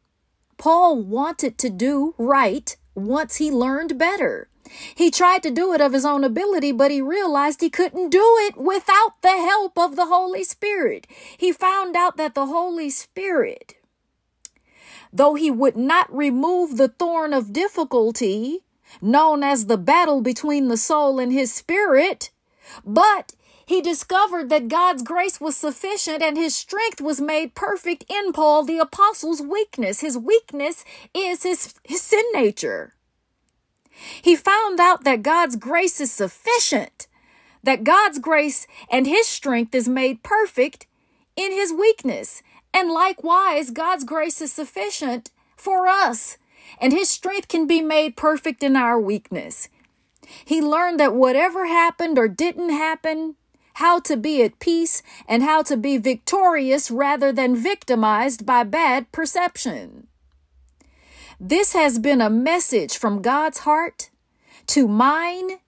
Paul 0.57 1.03
wanted 1.03 1.57
to 1.57 1.69
do 1.69 2.15
right 2.17 2.77
once 2.95 3.35
he 3.35 3.51
learned 3.51 3.97
better. 3.97 4.47
He 4.95 5.11
tried 5.11 5.43
to 5.43 5.51
do 5.51 5.73
it 5.73 5.81
of 5.81 5.91
his 5.91 6.05
own 6.05 6.23
ability, 6.23 6.71
but 6.71 6.89
he 6.89 7.01
realized 7.01 7.59
he 7.59 7.69
couldn't 7.69 8.09
do 8.09 8.23
it 8.47 8.55
without 8.55 9.21
the 9.21 9.35
help 9.35 9.77
of 9.77 9.97
the 9.97 10.05
Holy 10.05 10.45
Spirit. 10.45 11.07
He 11.37 11.51
found 11.51 11.97
out 11.97 12.15
that 12.15 12.35
the 12.35 12.45
Holy 12.45 12.89
Spirit, 12.89 13.75
though 15.11 15.35
he 15.35 15.51
would 15.51 15.75
not 15.75 16.07
remove 16.15 16.77
the 16.77 16.87
thorn 16.87 17.33
of 17.33 17.51
difficulty, 17.51 18.61
known 19.01 19.43
as 19.43 19.65
the 19.65 19.77
battle 19.77 20.21
between 20.21 20.69
the 20.69 20.77
soul 20.77 21.19
and 21.19 21.33
his 21.33 21.53
spirit, 21.53 22.31
but 22.85 23.33
he 23.67 23.81
discovered 23.81 24.49
that 24.49 24.69
God's 24.69 25.03
grace 25.03 25.41
was 25.41 25.57
sufficient 25.57 26.21
and 26.23 26.37
his 26.37 26.55
strength 26.55 27.01
was 27.01 27.19
made 27.19 27.53
perfect 27.53 28.05
in 28.09 28.31
Paul 28.31 28.63
the 28.63 28.79
apostle's 28.79 29.41
weakness. 29.41 29.99
His 29.99 30.17
weakness 30.17 30.85
is 31.13 31.43
his, 31.43 31.73
his 31.83 32.01
sin 32.01 32.23
nature. 32.33 32.93
He 34.21 34.37
found 34.37 34.79
out 34.79 35.03
that 35.03 35.21
God's 35.21 35.57
grace 35.57 35.99
is 35.99 36.13
sufficient, 36.13 37.07
that 37.61 37.83
God's 37.83 38.19
grace 38.19 38.67
and 38.89 39.05
his 39.05 39.27
strength 39.27 39.75
is 39.75 39.89
made 39.89 40.23
perfect 40.23 40.87
in 41.35 41.51
his 41.51 41.73
weakness. 41.73 42.41
And 42.73 42.89
likewise, 42.89 43.71
God's 43.71 44.05
grace 44.05 44.39
is 44.39 44.53
sufficient 44.53 45.31
for 45.57 45.87
us, 45.87 46.37
and 46.79 46.93
his 46.93 47.09
strength 47.09 47.49
can 47.49 47.67
be 47.67 47.81
made 47.81 48.15
perfect 48.15 48.63
in 48.63 48.77
our 48.77 48.99
weakness. 48.99 49.67
He 50.45 50.61
learned 50.61 50.99
that 50.99 51.13
whatever 51.13 51.67
happened 51.67 52.17
or 52.17 52.27
didn't 52.27 52.69
happen, 52.69 53.35
how 53.75 53.99
to 53.99 54.17
be 54.17 54.41
at 54.41 54.59
peace 54.59 55.03
and 55.27 55.43
how 55.43 55.61
to 55.63 55.77
be 55.77 55.97
victorious 55.97 56.89
rather 56.89 57.31
than 57.31 57.55
victimized 57.55 58.45
by 58.45 58.63
bad 58.63 59.11
perception. 59.11 60.07
This 61.39 61.73
has 61.73 61.99
been 61.99 62.19
a 62.19 62.29
message 62.29 62.97
from 62.97 63.21
God's 63.21 63.59
heart 63.59 64.09
to 64.67 64.87
mine, 64.87 65.59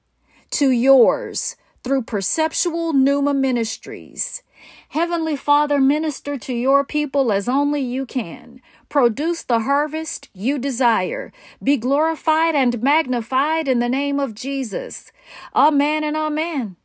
to 0.51 0.71
yours 0.71 1.55
through 1.83 2.03
Perceptual 2.03 2.93
Pneuma 2.93 3.33
Ministries. 3.33 4.41
Heavenly 4.89 5.35
Father, 5.35 5.79
minister 5.79 6.37
to 6.37 6.53
your 6.53 6.83
people 6.83 7.31
as 7.31 7.47
only 7.47 7.81
you 7.81 8.05
can. 8.05 8.61
Produce 8.89 9.43
the 9.43 9.59
harvest 9.59 10.29
you 10.33 10.57
desire. 10.57 11.31
Be 11.61 11.77
glorified 11.77 12.55
and 12.55 12.81
magnified 12.81 13.67
in 13.67 13.79
the 13.79 13.89
name 13.89 14.19
of 14.19 14.33
Jesus. 14.33 15.11
Amen 15.55 16.03
and 16.03 16.17
amen. 16.17 16.75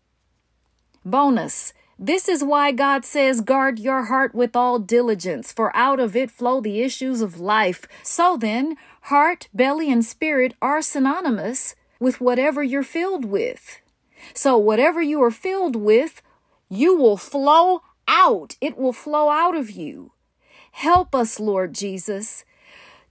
Bonus. 1.04 1.72
This 1.98 2.28
is 2.28 2.42
why 2.42 2.72
God 2.72 3.04
says, 3.04 3.40
guard 3.40 3.78
your 3.78 4.06
heart 4.06 4.34
with 4.34 4.56
all 4.56 4.78
diligence, 4.80 5.52
for 5.52 5.74
out 5.76 6.00
of 6.00 6.16
it 6.16 6.30
flow 6.30 6.60
the 6.60 6.82
issues 6.82 7.20
of 7.20 7.38
life. 7.38 7.86
So 8.02 8.36
then, 8.36 8.76
heart, 9.02 9.48
belly, 9.54 9.92
and 9.92 10.04
spirit 10.04 10.54
are 10.60 10.82
synonymous 10.82 11.76
with 12.00 12.20
whatever 12.20 12.62
you're 12.62 12.82
filled 12.82 13.24
with. 13.24 13.80
So, 14.32 14.56
whatever 14.56 15.02
you 15.02 15.22
are 15.22 15.30
filled 15.30 15.76
with, 15.76 16.22
you 16.68 16.96
will 16.96 17.16
flow 17.16 17.82
out. 18.08 18.56
It 18.60 18.76
will 18.76 18.92
flow 18.92 19.30
out 19.30 19.56
of 19.56 19.70
you. 19.70 20.12
Help 20.72 21.14
us, 21.14 21.38
Lord 21.38 21.74
Jesus, 21.74 22.44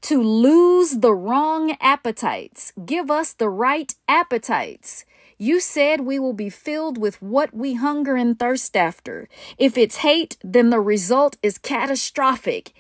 to 0.02 0.22
lose 0.22 0.98
the 1.00 1.14
wrong 1.14 1.78
appetites. 1.80 2.74
Give 2.86 3.10
us 3.10 3.34
the 3.34 3.50
right 3.50 3.94
appetites. 4.08 5.06
You 5.38 5.60
said 5.60 6.02
we 6.02 6.20
will 6.20 6.34
be 6.34 6.50
filled 6.50 6.98
with 6.98 7.22
what 7.22 7.54
we 7.54 7.74
hunger 7.76 8.16
and 8.16 8.38
thirst 8.38 8.78
after. 8.78 9.28
If 9.58 9.78
it's 9.78 9.98
hate, 9.98 10.38
then 10.44 10.70
the 10.70 10.80
result 10.80 11.38
is 11.42 11.58
catastrophic. 11.58 12.74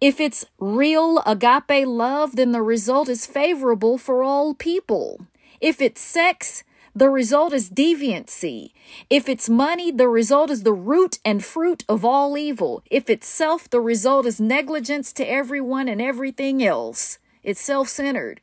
If 0.00 0.18
it's 0.18 0.46
real 0.58 1.22
agape 1.26 1.86
love, 1.86 2.36
then 2.36 2.52
the 2.52 2.62
result 2.62 3.08
is 3.08 3.26
favorable 3.26 3.98
for 3.98 4.22
all 4.22 4.54
people. 4.54 5.26
If 5.60 5.80
it's 5.80 6.00
sex, 6.00 6.64
the 6.94 7.08
result 7.08 7.52
is 7.52 7.70
deviancy. 7.70 8.72
If 9.08 9.28
it's 9.28 9.48
money, 9.48 9.90
the 9.90 10.08
result 10.08 10.50
is 10.50 10.62
the 10.62 10.72
root 10.72 11.18
and 11.24 11.44
fruit 11.44 11.84
of 11.88 12.04
all 12.04 12.36
evil. 12.36 12.82
If 12.90 13.08
it's 13.08 13.28
self, 13.28 13.70
the 13.70 13.80
result 13.80 14.26
is 14.26 14.40
negligence 14.40 15.12
to 15.14 15.24
everyone 15.24 15.88
and 15.88 16.02
everything 16.02 16.62
else. 16.62 17.18
It's 17.42 17.60
self 17.60 17.88
centered. 17.88 18.40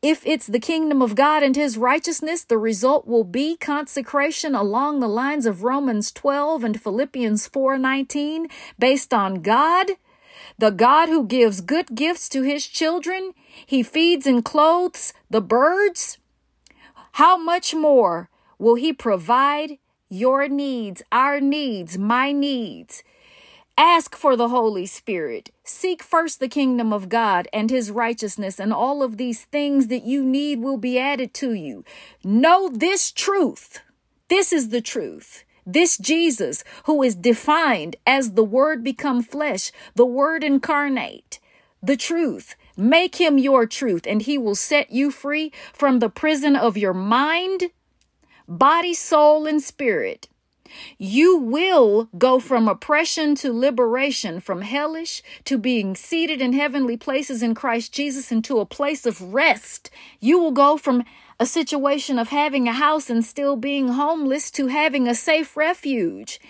If 0.00 0.26
it's 0.26 0.48
the 0.48 0.58
kingdom 0.58 1.00
of 1.00 1.14
God 1.14 1.44
and 1.44 1.54
his 1.54 1.78
righteousness, 1.78 2.42
the 2.42 2.58
result 2.58 3.06
will 3.06 3.22
be 3.22 3.56
consecration 3.56 4.54
along 4.54 4.98
the 4.98 5.08
lines 5.08 5.46
of 5.46 5.62
Romans 5.62 6.10
12 6.10 6.64
and 6.64 6.80
Philippians 6.80 7.48
4:19 7.48 8.48
based 8.78 9.14
on 9.14 9.42
God, 9.42 9.92
the 10.58 10.70
God 10.70 11.08
who 11.08 11.24
gives 11.24 11.60
good 11.60 11.94
gifts 11.94 12.28
to 12.30 12.42
his 12.42 12.66
children, 12.66 13.32
he 13.64 13.82
feeds 13.82 14.26
and 14.26 14.44
clothes 14.44 15.12
the 15.30 15.40
birds, 15.40 16.18
how 17.12 17.36
much 17.36 17.74
more 17.74 18.28
will 18.58 18.74
He 18.74 18.92
provide 18.92 19.78
your 20.08 20.48
needs, 20.48 21.02
our 21.10 21.40
needs, 21.40 21.98
my 21.98 22.32
needs? 22.32 23.02
Ask 23.78 24.14
for 24.14 24.36
the 24.36 24.48
Holy 24.48 24.86
Spirit. 24.86 25.50
Seek 25.64 26.02
first 26.02 26.40
the 26.40 26.48
kingdom 26.48 26.92
of 26.92 27.08
God 27.08 27.48
and 27.52 27.70
His 27.70 27.90
righteousness, 27.90 28.60
and 28.60 28.72
all 28.72 29.02
of 29.02 29.16
these 29.16 29.44
things 29.44 29.88
that 29.88 30.04
you 30.04 30.22
need 30.22 30.60
will 30.60 30.76
be 30.76 30.98
added 30.98 31.32
to 31.34 31.54
you. 31.54 31.84
Know 32.22 32.68
this 32.68 33.10
truth. 33.10 33.80
This 34.28 34.52
is 34.52 34.68
the 34.68 34.82
truth. 34.82 35.44
This 35.66 35.96
Jesus, 35.96 36.64
who 36.84 37.02
is 37.02 37.14
defined 37.14 37.96
as 38.06 38.32
the 38.32 38.44
Word 38.44 38.82
become 38.82 39.22
flesh, 39.22 39.70
the 39.94 40.06
Word 40.06 40.42
incarnate, 40.42 41.38
the 41.82 41.96
truth, 41.96 42.56
Make 42.76 43.16
him 43.16 43.38
your 43.38 43.66
truth, 43.66 44.06
and 44.06 44.22
he 44.22 44.38
will 44.38 44.54
set 44.54 44.90
you 44.90 45.10
free 45.10 45.52
from 45.72 45.98
the 45.98 46.08
prison 46.08 46.56
of 46.56 46.76
your 46.76 46.94
mind, 46.94 47.70
body, 48.48 48.94
soul, 48.94 49.46
and 49.46 49.62
spirit. 49.62 50.28
You 50.98 51.36
will 51.36 52.08
go 52.16 52.38
from 52.38 52.68
oppression 52.68 53.34
to 53.36 53.52
liberation, 53.52 54.40
from 54.40 54.62
hellish 54.62 55.22
to 55.44 55.58
being 55.58 55.94
seated 55.94 56.40
in 56.40 56.54
heavenly 56.54 56.96
places 56.96 57.42
in 57.42 57.54
Christ 57.54 57.92
Jesus 57.92 58.32
into 58.32 58.58
a 58.58 58.66
place 58.66 59.04
of 59.04 59.34
rest. 59.34 59.90
You 60.20 60.38
will 60.38 60.52
go 60.52 60.76
from 60.76 61.04
a 61.42 61.46
situation 61.46 62.20
of 62.20 62.28
having 62.28 62.68
a 62.68 62.72
house 62.72 63.10
and 63.10 63.24
still 63.24 63.56
being 63.56 63.88
homeless 63.88 64.48
to 64.48 64.68
having 64.68 65.08
a 65.08 65.14
safe 65.14 65.56
refuge, 65.56 66.40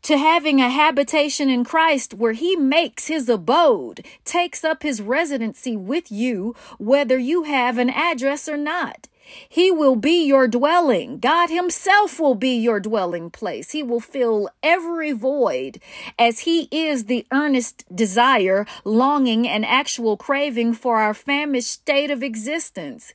to 0.00 0.16
having 0.16 0.58
a 0.58 0.70
habitation 0.70 1.50
in 1.50 1.64
Christ 1.64 2.14
where 2.14 2.32
He 2.32 2.56
makes 2.56 3.08
His 3.08 3.28
abode, 3.28 4.06
takes 4.24 4.64
up 4.64 4.82
His 4.82 5.02
residency 5.02 5.76
with 5.76 6.10
you, 6.10 6.56
whether 6.78 7.18
you 7.18 7.42
have 7.42 7.76
an 7.76 7.90
address 7.90 8.48
or 8.48 8.56
not. 8.56 9.06
He 9.46 9.70
will 9.70 9.96
be 9.96 10.24
your 10.24 10.48
dwelling. 10.48 11.18
God 11.18 11.50
Himself 11.50 12.18
will 12.18 12.34
be 12.34 12.56
your 12.56 12.80
dwelling 12.80 13.28
place. 13.28 13.72
He 13.72 13.82
will 13.82 14.00
fill 14.00 14.48
every 14.62 15.12
void 15.12 15.78
as 16.18 16.40
He 16.40 16.68
is 16.70 17.04
the 17.04 17.26
earnest 17.30 17.84
desire, 17.94 18.64
longing, 18.82 19.46
and 19.46 19.66
actual 19.66 20.16
craving 20.16 20.72
for 20.72 20.96
our 20.96 21.12
famished 21.12 21.70
state 21.70 22.10
of 22.10 22.22
existence. 22.22 23.12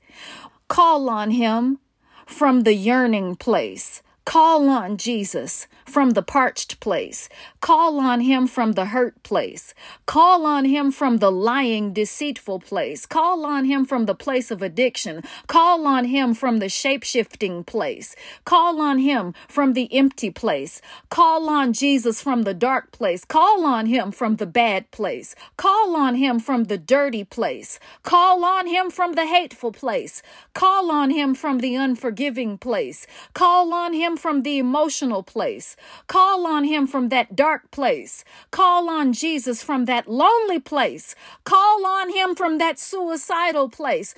Call 0.74 1.08
on 1.08 1.30
Him 1.30 1.78
from 2.26 2.64
the 2.64 2.74
yearning 2.74 3.36
place. 3.36 4.02
Call 4.26 4.70
on 4.70 4.96
Jesus 4.98 5.68
from 5.86 6.12
the 6.12 6.24
parched 6.24 6.80
place. 6.80 7.28
Call 7.60 8.00
on 8.00 8.22
him 8.22 8.48
from 8.48 8.72
the 8.72 8.86
hurt 8.86 9.22
place. 9.22 9.74
Call 10.06 10.46
on 10.46 10.66
him 10.66 10.92
from 10.92 11.18
the 11.18 11.32
lying, 11.32 11.94
deceitful 11.94 12.62
place. 12.62 13.06
Call 13.06 13.46
on 13.46 13.66
him 13.66 13.86
from 13.86 14.06
the 14.06 14.16
place 14.16 14.50
of 14.50 14.62
addiction. 14.62 15.24
Call 15.48 15.86
on 15.86 16.06
him 16.06 16.34
from 16.34 16.58
the 16.58 16.70
shape 16.70 17.04
shifting 17.04 17.64
place. 17.64 18.16
Call 18.46 18.82
on 18.82 19.00
him 19.00 19.34
from 19.48 19.74
the 19.74 19.94
empty 19.94 20.32
place. 20.32 20.82
Call 21.10 21.50
on 21.50 21.74
Jesus 21.74 22.22
from 22.22 22.44
the 22.44 22.54
dark 22.54 22.92
place. 22.92 23.26
Call 23.26 23.66
on 23.66 23.86
him 23.88 24.12
from 24.12 24.38
the 24.38 24.46
bad 24.46 24.90
place. 24.92 25.36
Call 25.58 25.96
on 25.96 26.16
him 26.16 26.40
from 26.40 26.66
the 26.66 26.78
dirty 26.78 27.24
place. 27.26 27.78
Call 28.04 28.46
on 28.46 28.68
him 28.68 28.90
from 28.90 29.14
the 29.14 29.26
hateful 29.26 29.72
place. 29.72 30.24
Call 30.54 30.90
on 30.90 31.12
him 31.12 31.36
from 31.36 31.60
the 31.60 31.76
unforgiving 31.76 32.58
place. 32.58 33.06
Call 33.34 33.74
on 33.74 33.94
him 34.14 34.18
from 34.18 34.44
the 34.44 34.58
emotional 34.60 35.24
place. 35.24 35.76
Call 36.08 36.46
on 36.46 36.64
him 36.64 36.88
from 36.88 37.10
that 37.10 37.36
dark 37.36 37.72
place. 37.72 38.24
Call 38.52 38.90
on 38.90 39.14
Jesus 39.14 39.64
from 39.64 39.86
that 39.86 40.08
lonely 40.08 40.60
place. 40.60 41.16
Call 41.44 41.86
on 41.86 42.12
him 42.12 42.36
from 42.36 42.58
that 42.60 42.80
suicidal 42.80 43.70
place 43.70 44.14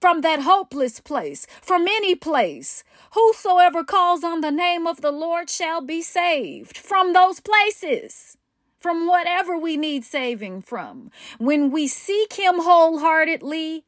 from 0.00 0.22
that 0.22 0.40
hopeless 0.40 0.98
place, 0.98 1.46
from 1.60 1.82
any 1.86 2.14
place. 2.14 2.84
Whosoever 3.12 3.84
calls 3.84 4.24
on 4.24 4.40
the 4.40 4.50
name 4.50 4.86
of 4.86 5.02
the 5.02 5.10
Lord 5.10 5.50
shall 5.50 5.82
be 5.82 6.00
saved 6.00 6.78
from 6.78 7.12
those 7.12 7.38
places, 7.38 8.38
from 8.78 9.06
whatever 9.06 9.58
we 9.58 9.76
need 9.76 10.02
saving 10.04 10.62
from. 10.62 11.10
When 11.36 11.70
we 11.70 11.86
seek 11.86 12.32
Him 12.32 12.60
wholeheartedly, 12.60 13.84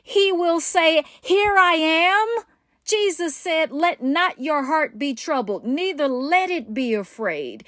He 0.00 0.30
will 0.30 0.60
say, 0.60 1.02
Here 1.20 1.56
I 1.58 1.72
am. 1.72 2.44
Jesus 2.88 3.36
said, 3.36 3.70
Let 3.70 4.02
not 4.02 4.40
your 4.40 4.64
heart 4.64 4.98
be 4.98 5.14
troubled, 5.14 5.64
neither 5.64 6.08
let 6.08 6.50
it 6.50 6.72
be 6.72 6.94
afraid. 6.94 7.64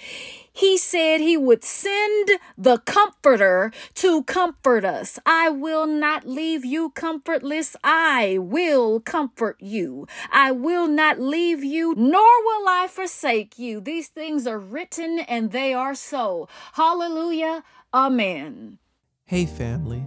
He 0.53 0.79
said 0.79 1.21
he 1.21 1.37
would 1.37 1.63
send 1.63 2.31
the 2.57 2.79
Comforter 2.79 3.73
to 3.95 4.25
comfort 4.25 4.85
us. 4.85 5.19
I 5.25 5.51
will 5.51 5.87
not 5.87 6.27
leave 6.27 6.65
you 6.65 6.91
comfortless. 6.91 7.77
I 7.85 8.39
will 8.41 9.01
comfort 9.01 9.57
you. 9.61 10.07
I 10.33 10.51
will 10.53 10.89
not 10.89 11.21
leave 11.21 11.63
you, 11.63 11.95
nor 11.97 12.45
will 12.45 12.69
I 12.69 12.89
forsake 12.91 13.59
you. 13.59 13.81
These 13.81 14.09
things 14.09 14.47
are 14.47 14.59
written 14.59 15.21
and 15.21 15.53
they 15.53 15.73
are 15.75 15.95
so. 15.95 16.49
Hallelujah. 16.73 17.63
Amen. 17.93 18.79
Hey, 19.27 19.47
family. 19.47 20.05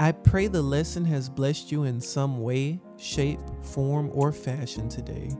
I 0.00 0.12
pray 0.12 0.46
the 0.46 0.62
lesson 0.62 1.04
has 1.04 1.28
blessed 1.28 1.70
you 1.70 1.82
in 1.82 2.00
some 2.00 2.40
way, 2.40 2.80
shape, 2.96 3.38
form, 3.60 4.10
or 4.14 4.32
fashion 4.32 4.88
today. 4.88 5.30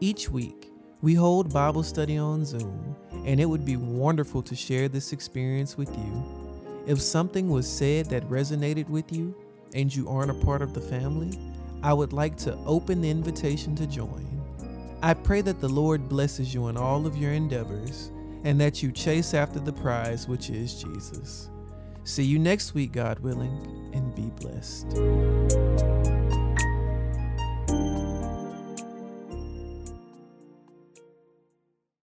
Each 0.00 0.28
week, 0.28 0.72
we 1.02 1.14
hold 1.14 1.52
Bible 1.52 1.84
study 1.84 2.18
on 2.18 2.44
Zoom, 2.44 2.96
and 3.24 3.38
it 3.38 3.44
would 3.44 3.64
be 3.64 3.76
wonderful 3.76 4.42
to 4.42 4.56
share 4.56 4.88
this 4.88 5.12
experience 5.12 5.78
with 5.78 5.96
you. 5.96 6.82
If 6.84 7.00
something 7.00 7.48
was 7.48 7.70
said 7.70 8.06
that 8.06 8.28
resonated 8.28 8.88
with 8.88 9.12
you 9.12 9.36
and 9.72 9.94
you 9.94 10.08
aren't 10.08 10.32
a 10.32 10.44
part 10.44 10.62
of 10.62 10.74
the 10.74 10.80
family, 10.80 11.38
I 11.84 11.92
would 11.92 12.12
like 12.12 12.36
to 12.38 12.58
open 12.66 13.02
the 13.02 13.10
invitation 13.10 13.76
to 13.76 13.86
join. 13.86 14.26
I 15.00 15.14
pray 15.14 15.42
that 15.42 15.60
the 15.60 15.68
Lord 15.68 16.08
blesses 16.08 16.52
you 16.52 16.66
in 16.66 16.76
all 16.76 17.06
of 17.06 17.16
your 17.16 17.30
endeavors 17.30 18.10
and 18.42 18.60
that 18.60 18.82
you 18.82 18.90
chase 18.90 19.32
after 19.32 19.60
the 19.60 19.72
prize, 19.72 20.26
which 20.26 20.50
is 20.50 20.82
Jesus. 20.82 21.51
See 22.04 22.24
you 22.24 22.38
next 22.38 22.74
week, 22.74 22.92
God 22.92 23.20
willing, 23.20 23.90
and 23.94 24.14
be 24.14 24.30
blessed. 24.40 26.21